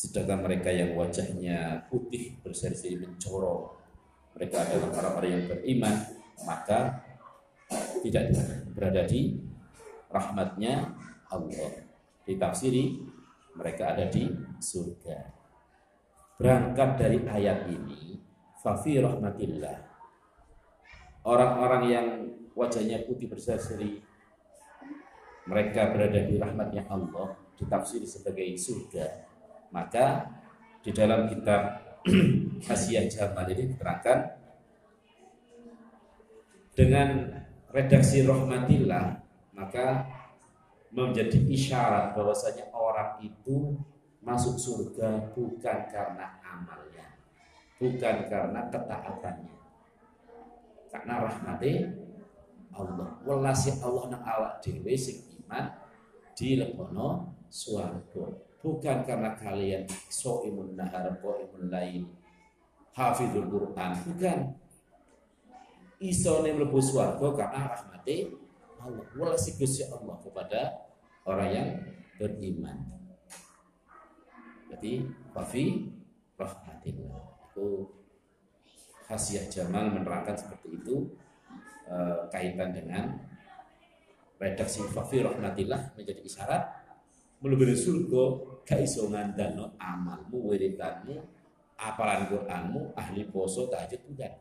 sedangkan 0.02 0.42
mereka 0.42 0.75
yang 0.75 0.99
wajahnya 0.99 1.87
putih 1.87 2.35
berseri-seri 2.42 2.99
mencorong 2.99 3.71
mereka 4.35 4.66
adalah 4.66 4.90
orang-orang 4.99 5.30
yang 5.30 5.44
beriman 5.47 5.94
maka 6.42 7.06
tidak 8.02 8.35
berada 8.75 9.06
di 9.06 9.38
rahmatnya 10.11 10.90
Allah. 11.30 11.87
Ditafsiri 12.26 12.99
mereka 13.54 13.94
ada 13.94 14.11
di 14.11 14.26
surga. 14.59 15.18
Berangkat 16.35 16.90
dari 16.99 17.23
ayat 17.23 17.71
ini 17.71 18.18
fafi 18.59 18.99
rahmatillah 18.99 19.78
orang-orang 21.26 21.82
yang 21.87 22.06
wajahnya 22.59 23.06
putih 23.06 23.30
berseri 23.30 24.02
mereka 25.47 25.90
berada 25.90 26.23
di 26.23 26.38
rahmatnya 26.38 26.87
Allah 26.87 27.35
ditafsiri 27.59 28.06
sebagai 28.06 28.47
surga 28.59 29.31
maka 29.72 30.28
di 30.84 30.94
dalam 30.94 31.26
kitab 31.26 31.80
Hasiyah 32.68 33.08
Jamal 33.08 33.48
ini 33.50 33.74
diterangkan 33.74 34.18
dengan 36.76 37.08
redaksi 37.72 38.22
rahmatillah 38.22 39.18
maka 39.56 40.06
menjadi 40.92 41.40
isyarat 41.48 42.12
bahwasanya 42.12 42.68
orang 42.70 43.18
itu 43.24 43.74
masuk 44.20 44.54
surga 44.60 45.32
bukan 45.32 45.78
karena 45.88 46.38
amalnya 46.44 46.92
bukan 47.82 48.16
karena 48.30 48.60
ketaatannya. 48.70 49.56
Karena 50.94 51.14
rahmati 51.26 51.72
Allah. 52.70 53.10
Welasi 53.26 53.82
Allah 53.82 54.14
nang 54.14 54.22
awak 54.22 54.62
dhewe 54.62 54.94
sing 54.94 55.18
iman 55.42 55.66
dilebono 56.38 57.34
swarga 57.50 58.38
bukan 58.62 59.02
karena 59.02 59.35
kalian 59.35 59.85
so'imun 60.07 60.78
nahar 60.78 61.11
imun 61.19 61.66
lain 61.69 62.07
hafizul 62.95 63.49
Quran 63.50 63.90
bukan. 64.07 64.38
Iso 66.02 66.42
mlebu 66.42 66.83
swarga 66.83 67.26
karena 67.31 67.71
rahmati 67.71 68.26
Allah. 68.83 69.07
Walasi 69.14 69.54
Gusti 69.54 69.87
Allah 69.87 70.19
kepada 70.19 70.61
orang 71.23 71.50
yang 71.54 71.69
beriman. 72.19 72.75
Jadi 74.66 75.07
wafi 75.31 75.95
rahmatillah. 76.35 77.23
Itu 77.54 77.87
khasiat 79.07 79.47
Jamal 79.47 79.95
menerangkan 79.95 80.35
seperti 80.35 80.75
itu 80.75 81.14
e, 81.87 81.97
kaitan 82.35 82.75
dengan 82.75 83.23
redaksi 84.42 84.83
wafi 84.90 85.23
rahmatillah 85.23 85.95
menjadi 85.95 86.19
isyarat 86.26 86.81
melebihi 87.42 87.75
surga 87.75 88.25
gak 88.62 88.80
iso 88.87 89.11
ngandalno 89.11 89.75
amalmu, 89.76 90.54
wiridanmu, 90.54 91.18
apalan 91.75 92.30
Qur'anmu, 92.30 92.94
ahli 92.94 93.26
poso, 93.26 93.66
tahajud 93.66 93.99
bukan. 94.06 94.32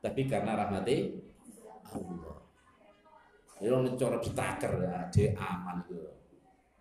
Tapi 0.00 0.20
karena 0.26 0.56
rahmati 0.56 1.12
Allah. 1.92 2.40
Ya 3.62 3.78
cara 3.94 4.18
ditaker 4.18 4.72
ya, 4.82 5.06
de 5.12 5.24
amal 5.38 5.86
itu. 5.86 5.94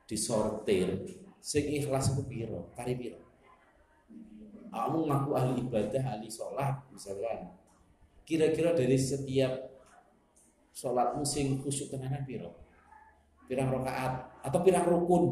Disortir 0.09 0.89
sing 1.37 1.69
ikhlas 1.77 2.15
ku 2.17 2.25
piro, 2.25 2.73
kari 2.73 2.97
piro. 2.97 3.21
Kamu 4.71 5.05
ngaku 5.05 5.29
ahli 5.35 5.61
ibadah, 5.67 6.17
ahli 6.17 6.31
sholat 6.31 6.79
misalkan. 6.89 7.53
Kira-kira 8.25 8.71
dari 8.71 8.95
setiap 8.95 9.51
sholatmu 10.71 11.21
sing 11.27 11.59
khusyuk 11.59 11.91
tenanan 11.91 12.23
piro? 12.23 12.55
Pirang 13.45 13.69
rakaat 13.69 14.30
atau 14.41 14.59
pirang 14.65 14.85
rukun? 14.85 15.23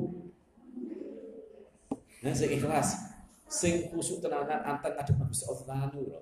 Nah, 2.19 2.35
sing 2.35 2.51
ikhlas, 2.51 2.99
sing 3.47 3.89
khusyuk 3.89 4.19
tenanan 4.19 4.59
antar 4.61 4.93
ada 4.93 5.11
bagus 5.15 5.47
Allah 5.47 5.89
lho. 5.95 6.19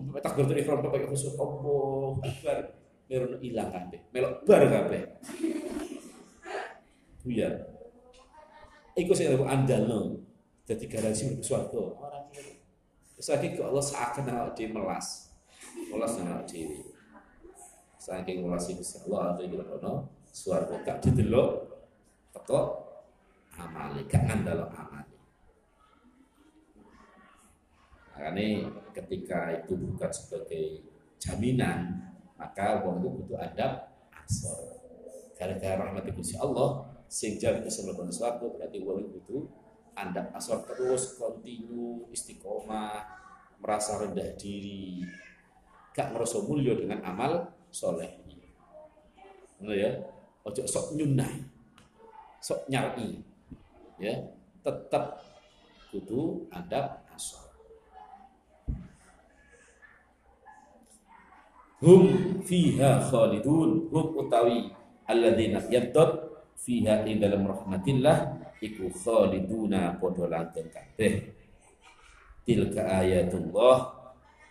Umpama 0.00 0.18
takbiratul 0.18 0.58
ihram 0.58 0.80
pakai 0.80 1.06
khusyuk 1.06 1.36
Allah 1.36 2.24
Akbar, 2.24 2.58
merono 3.06 3.36
ilang 3.44 3.68
kabeh. 3.68 4.00
Melok 4.10 4.32
bar 4.48 4.62
kabeh. 4.64 5.02
Buyar. 7.20 7.52
Iku 8.96 9.12
sing 9.12 9.28
aku 9.30 9.44
andalno. 9.44 10.24
Dadi 10.64 10.86
garansi 10.88 11.28
mlebu 11.28 11.44
swarga. 11.44 11.82
Ora. 12.00 12.20
Saiki 13.20 13.60
kok 13.60 13.68
Allah 13.68 13.84
seakan 13.84 14.32
awak 14.32 14.56
dhewe 14.56 14.72
melas. 14.72 15.28
Melas 15.92 16.16
nang 16.16 16.32
awak 16.32 16.48
dhewe. 16.48 16.80
Saking 18.00 18.48
melas 18.48 18.64
iki 18.72 18.80
Allah 19.04 19.36
ada 19.36 19.42
iki 19.44 19.60
ono 19.60 20.08
swarga 20.32 20.80
gak 20.80 21.04
didelok 21.04 21.69
teko 22.30 22.60
amale 23.58 24.06
gak 24.06 24.24
ngandalo 24.26 24.66
amal. 24.72 25.04
Makanya 28.14 28.68
ketika 28.92 29.64
itu 29.64 29.74
bukan 29.76 30.10
sebagai 30.12 30.84
jaminan, 31.16 32.10
maka 32.36 32.84
wong 32.84 33.00
itu 33.00 33.08
butuh 33.20 33.38
adab 33.40 33.92
asor. 34.12 34.80
Gara-gara 35.36 35.88
rahmat 35.88 36.04
Gusti 36.12 36.36
Allah, 36.36 36.84
sing 37.10 37.40
bisa 37.40 37.80
melakukan 37.82 38.12
sesuatu 38.12 38.54
berarti 38.54 38.78
wong 38.84 39.10
itu 39.16 39.48
adab 39.98 40.30
asor 40.36 40.62
terus 40.68 41.18
kontinu 41.18 42.06
istiqomah 42.14 43.02
merasa 43.60 44.00
rendah 44.00 44.36
diri 44.38 45.02
gak 45.90 46.14
merasa 46.14 46.38
mulia 46.40 46.78
dengan 46.78 47.02
amal 47.02 47.50
soleh 47.68 48.22
Benar 49.60 49.76
ya 49.76 49.92
ojo 50.40 50.64
sok 50.64 50.96
nyunai 50.96 51.49
sok 52.40 52.66
nyari 52.72 53.20
ya 54.00 54.16
tetap 54.64 55.20
butuh 55.92 56.48
adab 56.50 57.04
asor 57.12 57.50
hum 61.80 62.02
fiha 62.44 63.00
khalidun. 63.08 63.88
Hum 63.88 64.06
utawi 64.16 64.70
alladzina 65.08 65.64
yaddad 65.68 66.28
fiha 66.60 67.08
ing 67.08 67.18
dalam 67.18 67.48
rahmatillah 67.48 68.36
iku 68.60 68.92
khaliduna 68.92 69.96
padha 69.96 70.28
langgeng 70.28 70.68
kabeh. 70.68 71.32
Tilka 72.44 72.84
ayatullah 72.84 73.96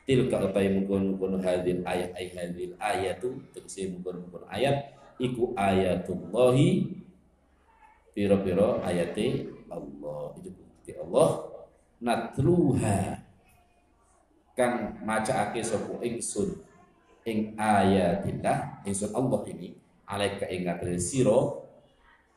tilka 0.05 0.41
utai 0.41 0.73
mungkon-mungkon 0.73 1.41
hadil 1.41 1.85
ayat 1.85 2.17
ay 2.17 2.33
hadil 2.33 2.73
ayatu 2.81 3.29
tegese 3.53 3.93
mungkon-mungkon 3.93 4.45
ayat 4.49 4.97
iku 5.21 5.53
ayatullahi 5.53 6.97
piro-piro 8.19 8.83
ayate 8.83 9.47
Allah. 9.71 10.35
Itu 10.35 10.51
bukti 10.51 10.91
Allah. 10.99 11.29
Natluha. 12.03 12.99
Kang 14.59 14.99
macaake 15.07 15.63
sapa? 15.63 16.03
Ingsun. 16.03 16.59
Ing 17.23 17.55
ayatillah. 17.55 18.83
Ingsun 18.83 19.15
Allah 19.15 19.39
ini. 19.55 19.71
Alaika 20.03 20.51
ing 20.51 20.67
siro 20.99 21.63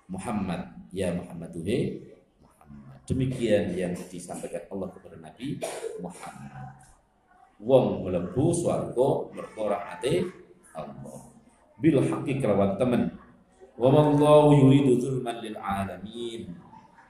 Muhammad. 0.07 0.71
Ya 0.95 1.11
Muhammad 1.11 1.51
duhe 1.51 1.99
Muhammad. 2.39 3.03
Demikian 3.11 3.75
yang 3.75 3.99
disampaikan 4.07 4.63
Allah 4.71 4.87
kepada 4.95 5.19
Nabi 5.19 5.59
Muhammad. 5.99 6.79
Wong 7.59 8.07
mlebu 8.07 8.55
swarga 8.55 9.35
mergo 9.35 9.67
Allah. 9.67 11.19
Bil 11.83 11.99
haqqi 11.99 12.39
kelawan 12.39 12.79
temen 12.79 13.19
wa 13.83 13.91
mallahu 13.91 14.55
yuridu 14.63 14.95
zulman 15.03 15.43
lil 15.43 15.59
alamin 15.59 16.55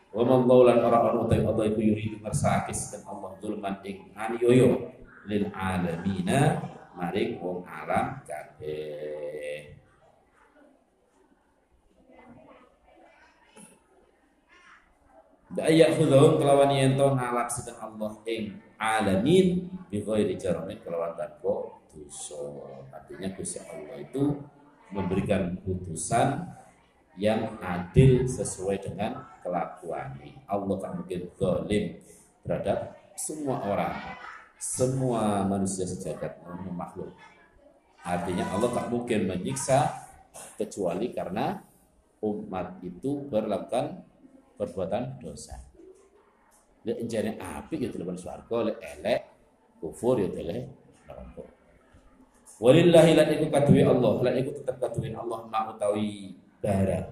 wa 0.08 0.24
mallahu 0.24 0.64
lan 0.64 0.80
ora 0.80 1.12
ana 1.12 1.20
utai 1.28 1.44
Allah 1.44 1.68
iku 1.68 1.84
yuridu 1.84 2.16
ngersakake 2.24 2.72
dan 2.72 3.04
Allah 3.04 3.36
zulman 3.44 3.76
ing 3.84 4.08
aniyoyo 4.16 4.88
lil 5.28 5.52
alamina 5.52 6.64
maring 6.96 7.36
wong 7.44 7.60
alam 7.68 8.24
kabeh 8.24 9.76
Daya 15.52 15.92
khudhum 15.92 16.40
kelawan 16.40 16.72
yento 16.72 17.12
ngalap 17.12 17.44
sedang 17.52 17.76
Allah 17.76 18.16
ing 18.24 18.56
alamin 18.80 19.68
bi 19.92 20.00
ghairi 20.00 20.40
jaramin 20.40 20.80
kelawan 20.80 21.12
tanpa 21.12 21.76
dosa. 21.92 22.40
Artinya 22.88 23.28
Gusti 23.36 23.60
Allah 23.60 24.00
itu 24.00 24.40
memberikan 24.96 25.52
putusan 25.60 26.40
yang 27.20 27.58
adil 27.60 28.24
sesuai 28.24 28.80
dengan 28.80 29.20
kelakuan. 29.44 30.16
Allah 30.48 30.76
tak 30.80 30.92
mungkin 30.96 31.20
zalim 31.36 31.84
terhadap 32.42 32.78
semua 33.16 33.60
orang 33.68 33.94
semua 34.56 35.42
manusia 35.44 35.84
sejagat 35.84 36.38
makhluk. 36.72 37.12
Artinya 38.02 38.46
Allah 38.54 38.70
tak 38.70 38.86
mungkin 38.88 39.26
menyiksa 39.26 39.90
kecuali 40.56 41.10
karena 41.10 41.58
umat 42.22 42.78
itu 42.82 43.26
berlakukan 43.26 44.06
perbuatan 44.56 45.18
dosa. 45.18 45.58
Lek 46.82 46.98
enjane 46.98 47.38
api 47.38 47.78
gitu 47.78 47.98
leban 47.98 48.18
swarga, 48.18 48.70
lek 48.70 48.78
elek 48.82 49.20
kufur 49.82 50.22
ya 50.22 50.30
tele 50.30 50.70
neraka 51.10 51.42
walillahi 52.62 53.18
lan 53.18 53.28
iku 53.34 53.46
kaduwe 53.50 53.82
Allah 53.82 54.14
lan 54.22 54.34
iku 54.38 54.50
tetep 54.54 54.78
kaduwe 54.78 55.10
Allah 55.10 55.40
ma 55.50 55.74
utawi 55.74 56.38
bara 56.62 57.10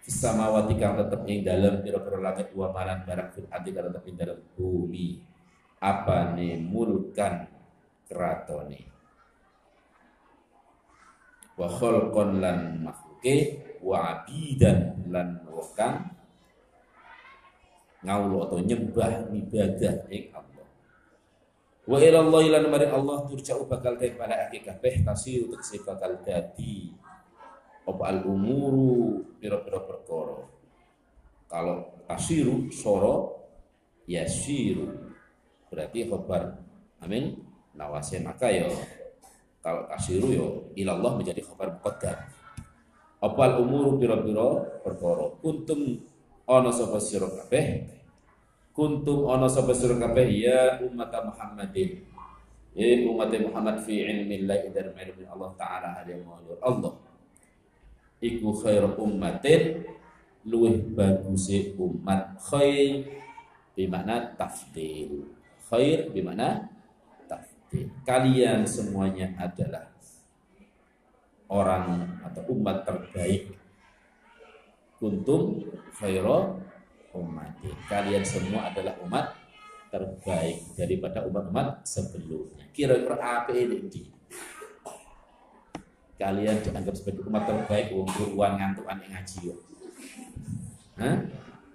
fis 0.00 0.16
samawati 0.16 0.74
kang 0.80 0.96
tetep 0.96 1.20
ing 1.28 1.44
dalem 1.44 1.84
pira-pira 1.84 2.18
langit 2.18 2.48
wa 2.56 2.72
malan 2.72 3.04
barang 3.04 3.28
fil 3.36 3.46
ardi 3.52 3.70
kang 3.76 3.92
tetep 3.92 4.04
ing 4.08 4.16
dalem 4.16 4.38
bumi. 4.56 5.08
Apane 5.76 6.56
mulkan 6.56 7.44
keratone 8.08 8.80
wa 11.60 11.68
khalqan 11.68 12.40
lan 12.40 12.58
makhluke 12.80 13.36
wa 13.84 14.24
abidan 14.24 15.04
lan 15.12 15.44
wong 15.44 15.68
ngawlo 18.06 18.46
atau 18.46 18.58
nyembah 18.62 19.28
ibadah 19.34 19.94
ing 20.12 20.30
Allah. 20.30 20.68
Wa 21.86 21.98
ila 21.98 22.18
Allah 22.22 22.40
ila 22.46 22.58
maring 22.70 22.92
Allah 22.94 23.16
turja'u 23.26 23.66
bakal 23.66 23.98
kabeh 23.98 24.94
tasir 25.02 25.44
untuk 25.48 25.62
bakal 25.82 26.18
dadi 26.22 26.94
apa 27.86 28.02
al 28.10 28.26
umuru 28.26 29.22
pira-pira 29.38 29.78
perkara. 29.78 30.42
Kalau 31.46 32.02
tasiru 32.10 32.66
soro 32.74 33.46
yasiru. 34.10 34.90
Berarti 35.70 36.10
khabar 36.10 36.58
amin. 36.98 37.38
Nawase 37.76 38.18
maka 38.24 38.50
ya 38.50 38.66
kalau 39.62 39.86
tasiru 39.86 40.28
yo 40.34 40.46
ya 40.74 40.90
Allah 40.90 41.14
menjadi 41.14 41.38
khabar 41.46 41.78
muqaddam. 41.78 42.18
Apa 43.22 43.40
al 43.46 43.54
umuru 43.62 44.02
pira-pira 44.02 44.66
perkara. 44.82 45.30
Kuntum 45.38 46.02
ana 46.50 46.74
sapa 46.74 46.98
sira 46.98 47.30
kabeh? 47.30 47.86
Kuntum 48.74 49.30
ana 49.30 49.46
sapa 49.46 49.70
sira 49.70 49.94
kabeh? 49.94 50.26
Ya 50.34 50.82
umat 50.82 51.14
Muhammadin. 51.22 52.02
Ya 52.74 53.06
umat 53.08 53.30
Muhammad 53.30 53.78
fi 53.86 54.04
ilmi 54.04 54.44
Allah 54.44 54.68
dan 54.74 54.90
ilmi 54.92 55.24
Allah 55.30 55.50
taala 55.56 56.04
maulur 56.04 56.60
Allah 56.60 57.05
iku 58.26 58.50
khairu 58.50 58.98
ummatin 58.98 59.86
luwih 60.46 60.82
bagus 60.94 61.50
umat 61.78 62.38
khair 62.38 63.06
di 63.76 63.84
mana 63.86 64.34
tafdil 64.34 65.26
khair 65.70 66.10
di 66.10 66.22
mana 66.22 66.66
tafdil 67.26 67.90
kalian 68.02 68.66
semuanya 68.66 69.30
adalah 69.38 69.90
orang 71.46 72.18
atau 72.26 72.42
umat 72.50 72.82
terbaik 72.82 73.54
kuntum 74.98 75.62
khairu 75.94 76.66
ummati. 77.16 77.72
Kalian 77.88 78.24
semua 78.24 78.68
adalah 78.72 78.96
umat 79.04 79.32
terbaik 79.88 80.76
daripada 80.76 81.24
umat-umat 81.24 81.86
sebelumnya. 81.86 82.68
Kira-kira 82.74 83.16
apa 83.16 83.52
ini? 83.56 83.88
Kalian 86.16 86.56
dianggap 86.64 86.96
sebagai 86.96 87.28
umat 87.28 87.44
terbaik 87.44 87.92
wong 87.92 88.08
buruan 88.08 88.56
ngantukan 88.56 88.96
yang 89.04 89.12
ngaji 89.12 89.38
yo. 89.52 89.54
Hah? 90.96 91.16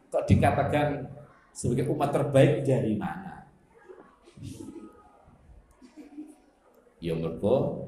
Kok 0.09 0.25
dikatakan 0.25 1.05
sebagai 1.53 1.85
umat 1.93 2.09
terbaik 2.09 2.65
dari 2.65 2.97
mana? 2.97 3.45
Ya 7.01 7.13
mergo 7.17 7.85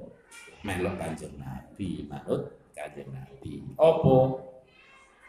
melok 0.65 0.95
kanjeng 0.97 1.37
Nabi, 1.41 2.05
manut 2.05 2.53
kanjeng 2.73 3.09
Nabi. 3.09 3.61
Opo 3.77 4.41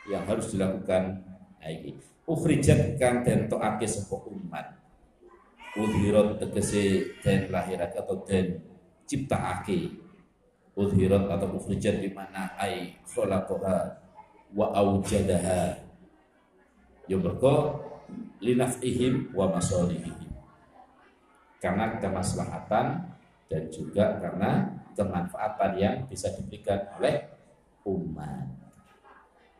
yang 0.09 0.25
harus 0.29 0.53
dilakukan? 0.53 1.25
Nah, 1.61 1.73
ukhrijat 2.29 3.01
kang 3.01 3.25
den 3.25 3.49
tokake 3.49 3.89
sapa 3.89 4.17
umat 4.29 4.85
udhirat 5.75 6.39
tegese 6.39 7.17
den 7.21 7.51
lahirat 7.51 7.93
atau 7.99 8.23
den 8.23 8.63
ciptaake 9.05 10.04
udhirat 10.75 11.31
atau 11.31 11.55
ukhrijat 11.55 12.03
di 12.03 12.11
mana 12.11 12.51
ai 12.59 12.99
khalaqaha 13.07 14.03
wa 14.55 14.71
aujadaha 14.75 15.79
ya 17.07 17.17
mergo 17.19 17.79
linafihim 18.43 19.31
wa 19.35 19.51
masalihim 19.55 20.15
karena 21.63 21.97
kemaslahatan 22.03 22.87
dan 23.49 23.63
juga 23.71 24.19
karena 24.21 24.69
kemanfaatan 24.93 25.73
yang 25.79 25.97
bisa 26.11 26.29
diberikan 26.37 26.81
oleh 27.01 27.25
umat. 27.89 28.47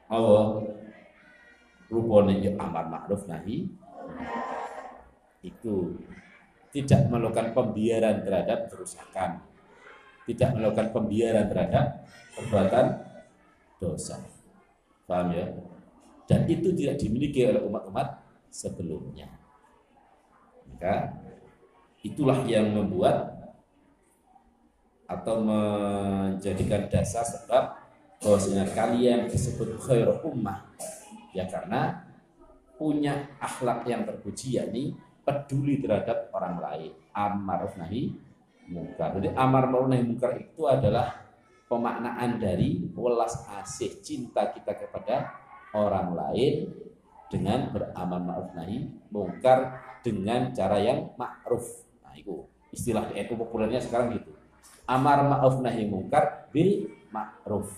Allah 0.09 0.63
rupane 1.89 2.45
ya 2.45 2.53
amar 2.61 2.93
ma'ruf 2.93 3.25
nahi. 3.25 3.69
Itu 5.45 5.97
tidak 6.73 7.09
melakukan 7.09 7.53
pembiaran 7.53 8.25
terhadap 8.25 8.69
kerusakan 8.73 9.54
tidak 10.25 10.51
melakukan 10.57 10.89
pembiaran 10.91 11.47
terhadap 11.49 12.09
perbuatan 12.37 12.87
dosa. 13.79 14.21
Paham 15.05 15.37
ya? 15.37 15.47
Dan 16.25 16.49
itu 16.49 16.73
tidak 16.73 16.97
dimiliki 16.97 17.45
oleh 17.45 17.61
umat-umat 17.61 18.25
sebelumnya. 18.49 19.29
Maka 20.65 21.13
itulah 22.01 22.41
yang 22.49 22.73
membuat 22.73 23.37
atau 25.05 25.45
menjadikan 25.45 26.89
dasar 26.89 27.23
sebab 27.29 27.77
bahwasanya 28.25 28.65
kalian 28.73 29.29
disebut 29.29 29.77
khair 29.85 30.09
ummah. 30.25 30.65
Ya 31.37 31.45
karena 31.45 32.09
punya 32.81 33.29
akhlak 33.37 33.85
yang 33.85 34.09
terpuji 34.09 34.57
yakni 34.57 34.97
peduli 35.25 35.85
terhadap 35.85 36.33
orang 36.33 36.57
lain. 36.61 36.93
Amar 37.13 37.69
nahi 37.77 38.17
mungkar. 38.69 39.17
Jadi 39.19 39.33
amar 39.37 39.69
ma'ruf 39.69 39.89
nahi 39.91 40.05
mungkar 40.05 40.37
itu 40.41 40.63
adalah 40.69 41.25
pemaknaan 41.69 42.39
dari 42.39 42.85
welas 42.93 43.45
asih 43.61 44.01
cinta 44.05 44.53
kita 44.53 44.77
kepada 44.77 45.33
orang 45.75 46.15
lain 46.15 46.71
dengan 47.29 47.73
beramar 47.73 48.21
ma'ruf 48.21 48.51
nahi 48.55 48.89
mungkar 49.11 49.81
dengan 50.05 50.53
cara 50.53 50.79
yang 50.79 51.13
ma'ruf. 51.17 51.65
Nah, 52.05 52.15
itu 52.15 52.45
istilah 52.71 53.11
itu 53.17 53.35
populernya 53.35 53.81
sekarang 53.81 54.15
gitu. 54.17 54.31
Amar 54.85 55.25
ma'ruf 55.25 55.59
nahi 55.65 55.89
mungkar 55.89 56.53
bil 56.53 56.93
ma'ruf. 57.11 57.73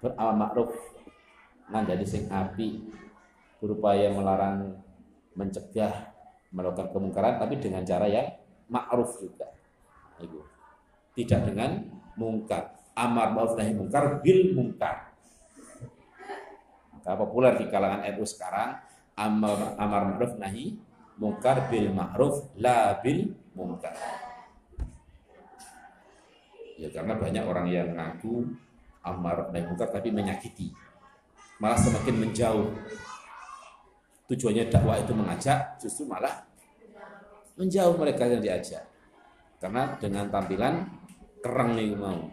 Beramar 0.00 0.36
ma'ruf 0.36 0.72
jadi 1.72 2.04
sing 2.04 2.28
api 2.28 2.86
berupaya 3.58 4.12
melarang 4.12 4.76
mencegah 5.34 6.12
melakukan 6.54 6.92
kemungkaran 6.94 7.40
tapi 7.40 7.58
dengan 7.58 7.82
cara 7.82 8.06
yang 8.06 8.28
ma'ruf 8.68 9.20
juga. 9.20 9.48
Ibu. 10.14 10.40
tidak 11.14 11.40
dengan 11.46 11.70
mungkar. 12.18 12.74
Amar 12.94 13.34
ma'ruf 13.34 13.58
nahi 13.58 13.74
mungkar 13.74 14.22
bil 14.22 14.54
mungkar. 14.54 15.14
Maka 16.94 17.10
populer 17.18 17.58
di 17.58 17.66
kalangan 17.70 18.06
NU 18.14 18.24
sekarang 18.26 18.78
amar 19.14 19.78
amar 19.78 20.02
ma'ruf 20.14 20.38
nahi 20.38 20.78
mungkar 21.18 21.70
bil 21.70 21.90
ma'ruf 21.90 22.54
la 22.58 22.98
bil 23.02 23.34
mungkar. 23.54 23.94
Ya 26.74 26.90
karena 26.90 27.14
banyak 27.14 27.44
orang 27.46 27.66
yang 27.70 27.94
ngaku 27.94 28.50
amar 29.02 29.50
nahi 29.50 29.66
mungkar 29.66 29.90
tapi 29.90 30.10
menyakiti. 30.10 30.74
Malah 31.62 31.78
semakin 31.78 32.14
menjauh. 32.18 32.70
Tujuannya 34.24 34.72
dakwah 34.72 34.96
itu 34.96 35.12
mengajak, 35.12 35.76
justru 35.76 36.08
malah 36.08 36.48
menjauh 37.54 37.94
mereka 37.98 38.26
yang 38.26 38.42
diajak. 38.42 38.84
Karena 39.62 39.96
dengan 39.96 40.28
tampilan 40.28 40.74
kerang 41.40 41.78
nih 41.78 41.94
mau. 41.96 42.28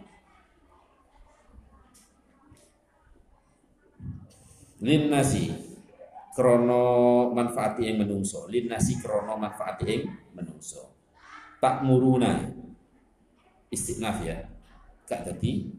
Lin 4.82 5.14
nasi 5.14 5.52
krono 6.34 6.84
manfaati 7.30 7.86
yang 7.86 8.02
menungso. 8.02 8.50
Lin 8.50 8.66
nasi 8.66 8.98
krono 8.98 9.38
manfaati 9.38 9.84
yang 9.86 10.10
menungso. 10.34 10.98
Tak 11.62 11.86
muruna 11.86 12.42
istiqnaf 13.70 14.18
ya. 14.26 14.42
Gak 15.06 15.22
tadi 15.28 15.70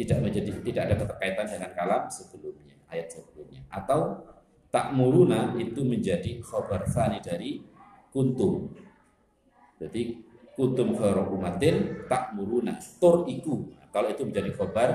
tidak 0.00 0.18
menjadi 0.24 0.50
tidak 0.64 0.82
ada 0.88 0.94
keterkaitan 0.96 1.46
dengan 1.48 1.70
kalam 1.76 2.02
sebelumnya 2.08 2.72
ayat 2.88 3.08
sebelumnya 3.12 3.60
atau 3.68 4.24
tak 4.70 4.94
muruna 4.96 5.52
itu 5.58 5.82
menjadi 5.82 6.40
khobar 6.40 6.86
fani 6.88 7.20
dari 7.20 7.60
kuntum. 8.10 8.70
Jadi 9.80 10.20
kuntum 10.54 10.92
umatin 10.98 12.06
tak 12.10 12.36
muruna 12.36 12.76
tur 13.00 13.24
iku. 13.26 13.70
Kalau 13.90 14.06
itu 14.12 14.22
menjadi 14.22 14.50
khobar 14.54 14.90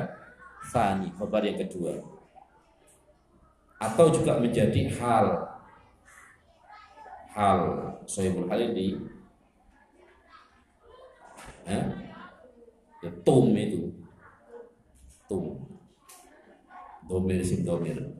fani 0.72 1.12
khobar 1.16 1.44
yang 1.44 1.60
kedua. 1.60 2.00
Atau 3.82 4.14
juga 4.14 4.40
menjadi 4.40 4.88
hal. 5.00 5.28
Hal. 7.36 7.60
Sohibul 8.06 8.46
hal 8.48 8.62
ini 8.72 9.02
ya, 11.66 11.82
ya 13.02 13.10
tum 13.26 13.50
itu. 13.58 13.90
Tum. 15.26 15.58
Domir 17.06 17.42
sim 17.42 17.66
domir 17.66 18.15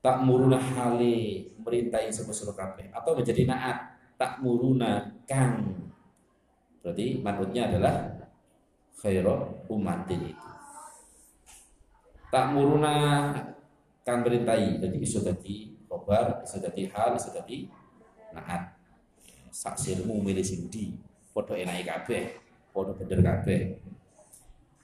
tak 0.00 0.24
muruna 0.24 0.56
hali 0.56 1.48
merintai 1.60 2.08
sebuah 2.08 2.56
kabeh. 2.56 2.88
Atau 2.92 3.16
menjadi 3.16 3.44
naat? 3.44 3.96
Tak 4.16 4.40
muruna 4.40 5.08
kang. 5.28 5.76
Berarti 6.80 7.20
manutnya 7.20 7.68
adalah 7.68 8.08
khairu 9.00 9.64
umatin 9.68 10.32
itu 10.32 10.50
tak 12.30 12.54
muruna 12.54 12.94
kang 14.06 14.22
berintai 14.22 14.78
jadi 14.78 14.96
iso 15.02 15.18
dadi 15.20 15.74
khobar 15.90 16.46
iso 16.46 16.62
dadi 16.62 16.86
hal 16.86 17.18
iso 17.18 17.34
dadi 17.34 17.66
naat. 18.30 18.78
Sak 19.50 19.74
silmu 19.74 20.22
milih 20.22 20.46
sing 20.46 20.70
di 20.70 20.94
padha 21.34 21.58
enake 21.58 21.82
kabeh 21.82 22.22
padha 22.70 22.94
bener 22.94 23.18
kabeh. 23.18 23.60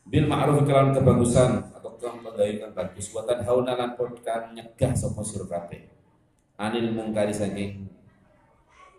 Bil 0.06 0.26
ma'ruf 0.26 0.66
kelawan 0.66 0.90
kebagusan 0.94 1.75
kang 2.00 2.22
menggayukan 2.24 2.72
bagus 2.72 3.12
buatan 3.12 3.44
hauna 3.44 3.76
lan 3.76 3.92
kan 4.22 4.54
nyegah 4.54 4.92
sapa 4.96 5.20
sira 5.20 5.44
kabeh. 5.44 5.90
Anil 6.56 6.94
mungkari 6.96 7.34
saking 7.34 7.84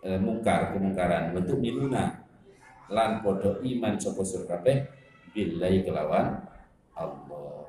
e, 0.04 0.14
mungkar 0.20 0.76
kemungkaran 0.76 1.34
bentuk 1.34 1.58
minuna 1.58 2.22
lan 2.92 3.18
podo 3.24 3.58
iman 3.64 3.98
sapa 3.98 4.22
sira 4.22 4.46
kabeh 4.46 4.86
billahi 5.34 5.82
kelawan 5.82 6.46
Allah. 6.94 7.66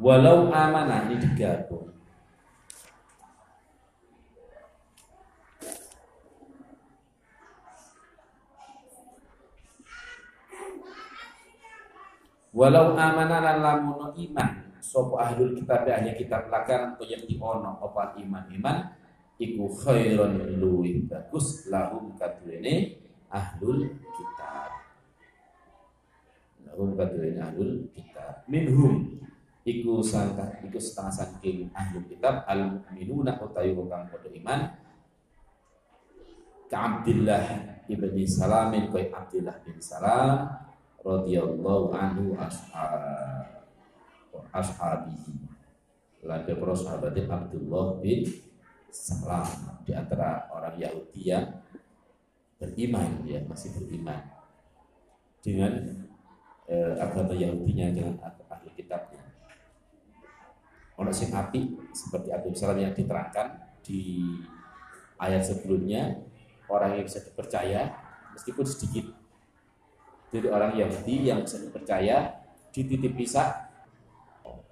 Walau 0.00 0.48
amanah 0.48 1.12
ini 1.12 1.20
digabung 1.20 1.89
Walau 12.50 12.98
amanah 12.98 13.38
lan 13.38 13.58
lamun 13.62 14.10
iman. 14.10 14.50
Sopo 14.82 15.22
ahlul 15.22 15.54
kitab 15.54 15.86
ahli 15.86 16.10
kitab 16.18 16.50
lakan 16.50 16.98
yang 17.06 17.22
ono. 17.38 17.78
Opat 17.78 18.18
iman 18.18 18.44
iman? 18.58 18.76
Iku 19.38 19.70
khairon 19.72 20.58
luwih 20.58 21.06
bagus 21.06 21.70
lahum 21.70 22.12
kadene 22.18 22.98
ahlul 23.30 23.86
kitab. 24.02 24.70
Lahum 26.66 26.98
kadene 26.98 27.38
ahlul 27.38 27.86
kitab. 27.94 28.42
Minhum. 28.50 29.22
Iku 29.60 30.02
sangka 30.02 30.58
iku 30.66 30.80
setengah 30.80 31.14
saking 31.22 31.70
ahlul 31.70 32.02
kitab. 32.10 32.42
Al 32.50 32.66
mukminuna 32.74 33.38
utawi 33.38 33.76
kang 33.86 34.10
padha 34.10 34.28
iman. 34.28 34.60
Ka 36.66 36.78
Abdullah 36.98 37.46
ibni 37.86 38.26
Salamin 38.26 38.90
koi 38.90 39.06
Abdullah 39.10 39.54
bin 39.62 39.78
Salam 39.78 40.69
radhiyallahu 41.00 41.92
anhu 41.96 42.36
ashab 42.36 43.64
ashabihi. 44.52 45.48
Lada 46.20 46.52
para 46.52 46.74
sahabat 46.76 47.16
Abdullah 47.16 47.96
bin 48.04 48.28
Salam. 48.92 49.48
Di 49.86 49.96
antara 49.96 50.50
orang 50.52 50.76
Yahudi 50.76 51.32
yang 51.32 51.48
beriman 52.60 53.24
ya 53.24 53.40
masih 53.48 53.72
beriman. 53.80 54.20
Dengan 55.40 55.72
eh, 56.68 56.94
agama 57.00 57.32
Yahudinya 57.32 57.96
dengan 57.96 58.14
ahli 58.20 58.68
kitabnya. 58.76 59.24
Orang 61.00 61.16
sing 61.16 61.32
api 61.32 61.80
seperti 61.96 62.28
Abdul 62.28 62.52
Salam 62.52 62.76
yang 62.76 62.92
diterangkan 62.92 63.80
di 63.80 64.20
ayat 65.16 65.40
sebelumnya 65.40 66.20
orang 66.68 67.00
yang 67.00 67.04
bisa 67.08 67.24
dipercaya 67.24 67.88
meskipun 68.36 68.68
sedikit 68.68 69.19
jadi 70.30 70.46
orang 70.50 70.78
Yahudi 70.78 71.26
yang 71.26 71.42
bisa 71.42 71.58
dipercaya 71.58 72.38
dititip 72.70 73.18
pisah 73.18 73.70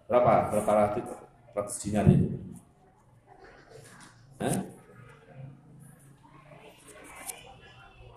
Berapa? 0.09 0.49
Berapa 0.49 0.73
ratus, 0.73 1.05
ratus 1.53 1.77
dinar 1.85 2.09
itu? 2.09 2.33
Hah? 4.41 4.57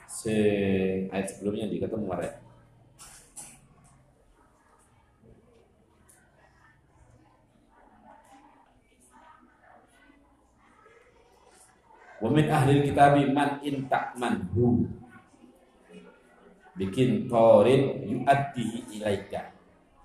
Se 0.08 0.36
ayat 1.12 1.28
sebelumnya 1.36 1.68
dikata 1.68 2.00
kemarin. 2.00 2.40
Wa 12.24 12.30
min 12.32 12.48
ahli 12.48 12.88
kitab 12.88 13.20
man 13.36 13.60
in 13.68 13.84
bikin 16.76 17.28
torin 17.28 18.04
yu'addihi 18.08 19.00
ilaika. 19.00 19.52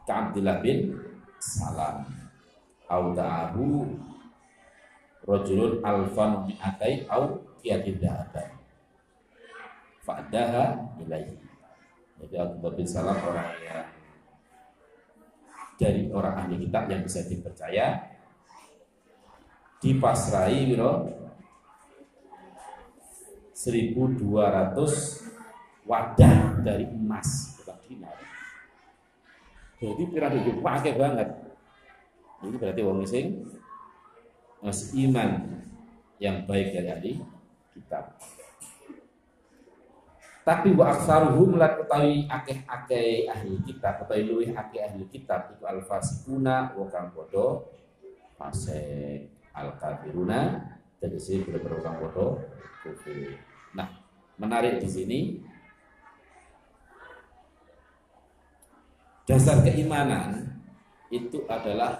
Ka 0.06 0.30
Abdullah 0.30 0.62
bin 0.62 0.94
salam. 1.38 2.06
Au 2.86 3.10
da'ahu 3.10 3.90
rajulun 5.26 5.82
alfan 5.82 6.46
mi'atai 6.46 7.02
au 7.10 7.42
kiatin 7.58 7.98
da'aban 7.98 8.56
fa'daha 10.06 10.64
ilaihi. 11.02 11.34
Jadi 12.16 12.34
Abu 12.38 12.70
bin 12.72 12.86
Salam 12.86 13.18
orang 13.20 13.52
yang 13.60 13.84
dari 15.76 16.08
orang 16.08 16.46
ahli 16.46 16.56
kitab 16.64 16.88
yang 16.88 17.04
bisa 17.04 17.20
dipercaya 17.28 18.16
dipasrai 19.82 20.72
biro 20.72 21.04
1200 23.52 25.35
wadah 25.86 26.60
dari 26.66 26.84
emas 26.90 27.56
bukan 27.62 27.78
dinar 27.86 28.16
jadi 29.76 30.02
hidup 30.40 30.64
pakai 30.64 30.96
banget. 30.96 31.28
Ini 32.40 32.56
berarti 32.56 32.80
wong 32.80 33.04
sing 33.04 33.44
mas 34.64 34.92
iman 34.96 35.60
yang 36.16 36.48
baik 36.48 36.72
dari 36.72 36.88
ahli 36.88 37.12
kitab. 37.76 38.16
Tapi 40.46 40.72
wa 40.78 40.94
aksaruhum 40.94 41.58
lan 41.58 41.82
utawi 41.82 42.24
akeh-akeh 42.30 43.26
ahli 43.28 43.60
kitab 43.66 44.06
utawi 44.06 44.22
luwih 44.24 44.50
akeh 44.54 44.80
ahli 44.80 45.04
kitab 45.10 45.52
itu 45.52 45.66
al 45.66 45.82
fasikuna 45.82 46.72
wa 46.72 46.86
kang 46.86 47.10
padha 47.12 47.66
fasik 48.38 49.28
al 49.52 49.74
kafiruna 49.76 50.72
tegese 51.02 51.42
bener-bener 51.44 51.82
kang. 51.82 51.98
Nah, 53.74 53.88
menarik 54.38 54.78
di 54.78 54.88
sini 54.88 55.20
Dasar 59.26 59.58
keimanan 59.66 60.54
itu 61.10 61.42
adalah 61.50 61.98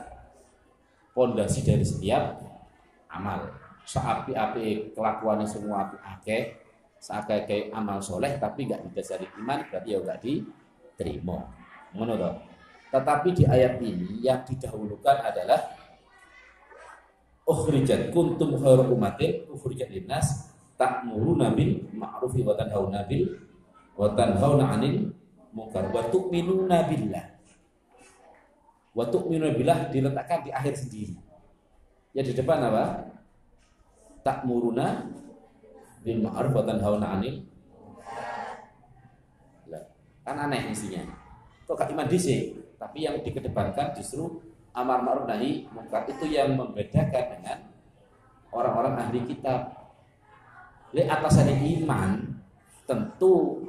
pondasi 1.11 1.67
dari 1.67 1.83
setiap 1.83 2.39
amal. 3.11 3.51
Seapi-api 3.87 4.95
kelakuannya 4.95 5.47
semua 5.47 5.91
api 5.91 5.99
akeh, 6.03 6.43
seakai 7.03 7.47
kayak 7.47 7.75
amal 7.75 7.99
soleh 7.99 8.39
tapi 8.39 8.71
nggak 8.71 8.83
didasari 8.91 9.27
iman 9.43 9.63
berarti 9.67 9.89
ya 9.91 9.99
nggak 9.99 10.21
diterima. 10.23 11.51
Menurut. 11.99 12.35
Tetapi 12.95 13.29
di 13.35 13.43
ayat 13.43 13.83
ini 13.83 14.23
yang 14.23 14.47
didahulukan 14.47 15.19
adalah 15.27 15.59
ukhrijat 17.47 18.11
kuntum 18.15 18.59
khairu 18.59 18.91
umatin 18.91 19.47
ukhrijat 19.51 19.91
linnas 19.91 20.55
ta'muruna 20.79 21.55
bil 21.55 21.91
ma'rufi 21.95 22.43
wa 22.43 22.55
tanhauna 22.59 23.07
bil 23.07 23.35
wa 23.95 24.11
tanhauna 24.15 24.75
'anil 24.75 25.11
mungkar 25.57 25.89
wa 25.89 26.05
tu'minuna 26.13 26.85
billah 26.85 27.27
wa 28.93 29.05
tu'minuna 29.09 29.57
billah 29.57 29.89
diletakkan 29.89 30.45
di 30.45 30.51
akhir 30.53 30.77
sendiri. 30.77 31.17
Ya 32.13 32.25
di 32.25 32.33
depan 32.37 32.61
apa? 32.61 33.13
Tak 34.21 34.45
muruna 34.45 35.09
bil 36.05 36.21
ma'ruf 36.21 36.53
wa 36.53 36.65
tanhauna 36.65 37.17
'anil 37.17 37.57
kan 40.27 40.43
aneh 40.43 40.75
isinya 40.75 41.07
kok 41.63 41.79
gak 41.79 41.95
iman 41.95 42.11
dhisik? 42.11 42.59
Tapi 42.77 43.07
yang 43.07 43.23
dikedepankan 43.23 43.95
justru 43.97 44.43
amar 44.75 45.01
ma'ruf 45.01 45.25
nahi 45.25 45.65
mungkar 45.71 46.05
itu 46.11 46.29
yang 46.29 46.59
membedakan 46.59 47.25
dengan 47.33 47.59
orang-orang 48.53 48.95
ahli 49.01 49.25
kitab. 49.25 49.73
Le 50.93 51.09
atasannya 51.09 51.57
iman 51.81 52.37
tentu 52.85 53.65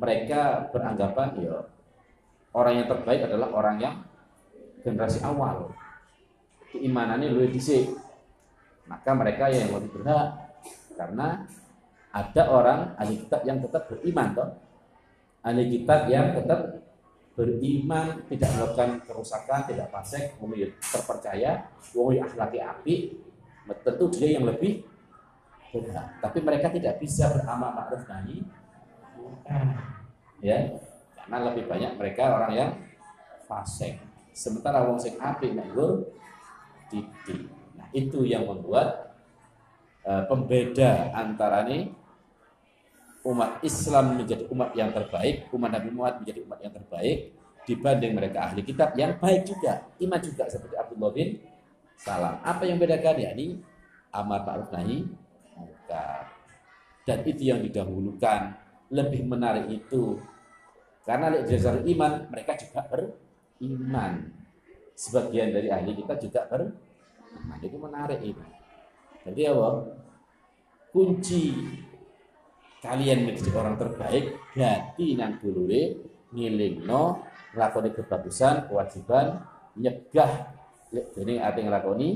mereka 0.00 0.72
beranggapan 0.72 1.28
ya 1.44 1.56
orang 2.56 2.82
yang 2.82 2.88
terbaik 2.88 3.28
adalah 3.28 3.48
orang 3.52 3.76
yang 3.76 3.94
generasi 4.80 5.20
awal. 5.20 5.76
Keimanannya 6.72 7.28
lebih 7.34 7.60
dhisik. 7.60 7.92
Maka 8.88 9.12
mereka 9.14 9.52
yang 9.52 9.70
lebih 9.70 10.00
berhak 10.00 10.56
karena 10.96 11.46
ada 12.10 12.42
orang 12.50 12.80
ahli 12.98 13.22
kitab 13.22 13.46
yang 13.46 13.62
tetap 13.62 13.86
beriman 13.86 14.28
toh. 14.34 14.50
Ahli 15.46 15.70
kitab 15.70 16.10
yang 16.10 16.34
tetap 16.34 16.80
beriman 17.38 18.26
tidak 18.26 18.50
melakukan 18.58 18.90
kerusakan 19.06 19.60
tidak 19.70 19.88
fasik 19.94 20.34
memilih 20.42 20.74
terpercaya 20.82 21.70
wong 21.94 22.18
akhlaki 22.18 22.58
api 22.58 22.94
tentu 23.86 24.10
dia 24.10 24.34
yang 24.34 24.44
lebih 24.44 24.82
berhak. 25.70 26.18
Tapi 26.18 26.38
mereka 26.42 26.66
tidak 26.74 26.98
bisa 26.98 27.30
beramal 27.30 27.70
ma'ruf 27.70 28.02
nahi 28.10 28.42
ya 30.40 30.58
karena 31.16 31.36
lebih 31.52 31.64
banyak 31.68 31.92
mereka 32.00 32.22
orang 32.36 32.52
yang 32.54 32.70
fasik 33.44 34.00
sementara 34.32 34.86
wong 34.86 34.96
sing 34.96 35.18
apik 35.20 35.52
nek 35.52 35.70
titik 36.90 37.50
nah 37.76 37.86
itu 37.92 38.24
yang 38.24 38.46
membuat 38.46 39.14
uh, 40.06 40.24
pembeda 40.26 41.12
antara 41.12 41.66
nih 41.66 41.92
umat 43.24 43.60
Islam 43.60 44.16
menjadi 44.16 44.48
umat 44.48 44.72
yang 44.72 44.90
terbaik, 44.96 45.52
umat 45.52 45.70
Nabi 45.76 45.88
Muhammad 45.92 46.24
menjadi 46.24 46.40
umat 46.48 46.58
yang 46.64 46.72
terbaik 46.72 47.18
dibanding 47.68 48.12
mereka 48.16 48.48
ahli 48.48 48.64
kitab 48.64 48.96
yang 48.96 49.20
baik 49.20 49.44
juga, 49.44 49.84
iman 50.00 50.20
juga 50.20 50.48
seperti 50.48 50.74
Abdullah 50.80 51.12
bin 51.12 51.36
Salam. 52.00 52.40
Apa 52.40 52.64
yang 52.64 52.80
bedakan 52.80 53.16
ya 53.20 53.36
ini 53.36 53.60
amar 54.16 54.40
ma'ruf 54.48 54.72
nahi. 54.72 55.04
Dan 57.04 57.18
itu 57.26 57.42
yang 57.50 57.60
didahulukan, 57.60 58.54
lebih 58.90 59.26
menarik 59.26 59.70
itu. 59.70 60.18
Karena 61.06 61.32
dasar 61.42 61.80
iman 61.82 62.12
mereka 62.28 62.54
juga 62.58 62.84
beriman. 62.90 64.30
Sebagian 64.94 65.54
dari 65.54 65.72
ahli 65.72 65.96
kita 65.96 66.14
juga 66.20 66.40
beriman. 66.50 67.58
Itu 67.62 67.76
menarik 67.80 68.20
itu. 68.20 68.42
Jadi 69.24 69.40
apa? 69.48 69.68
Kunci 70.90 71.54
kalian 72.80 73.28
menjadi 73.28 73.50
orang 73.54 73.76
terbaik 73.76 74.34
berarti 74.56 75.06
nang 75.14 75.36
dulure 75.38 76.00
ngilingno 76.32 77.22
nglakoni 77.52 77.90
kebagusan 77.92 78.66
kewajiban 78.66 79.44
nyegah 79.76 80.56
jadi 80.90 81.44
arti 81.44 81.60
nglakoni 81.68 82.08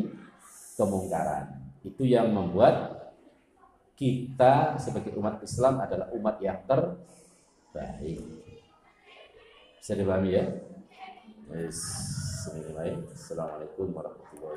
kemungkaran 0.74 1.62
itu 1.84 2.02
yang 2.08 2.32
membuat 2.32 3.03
kita 3.94 4.74
sebagai 4.76 5.14
umat 5.16 5.38
Islam 5.40 5.78
adalah 5.78 6.11
umat 6.12 6.37
yang 6.42 6.59
terbaik. 6.66 8.20
Bisa 9.78 9.94
dipahami 9.94 10.30
ya? 10.35 10.44
Assalamualaikum 13.14 13.94
warahmatullahi 13.94 14.52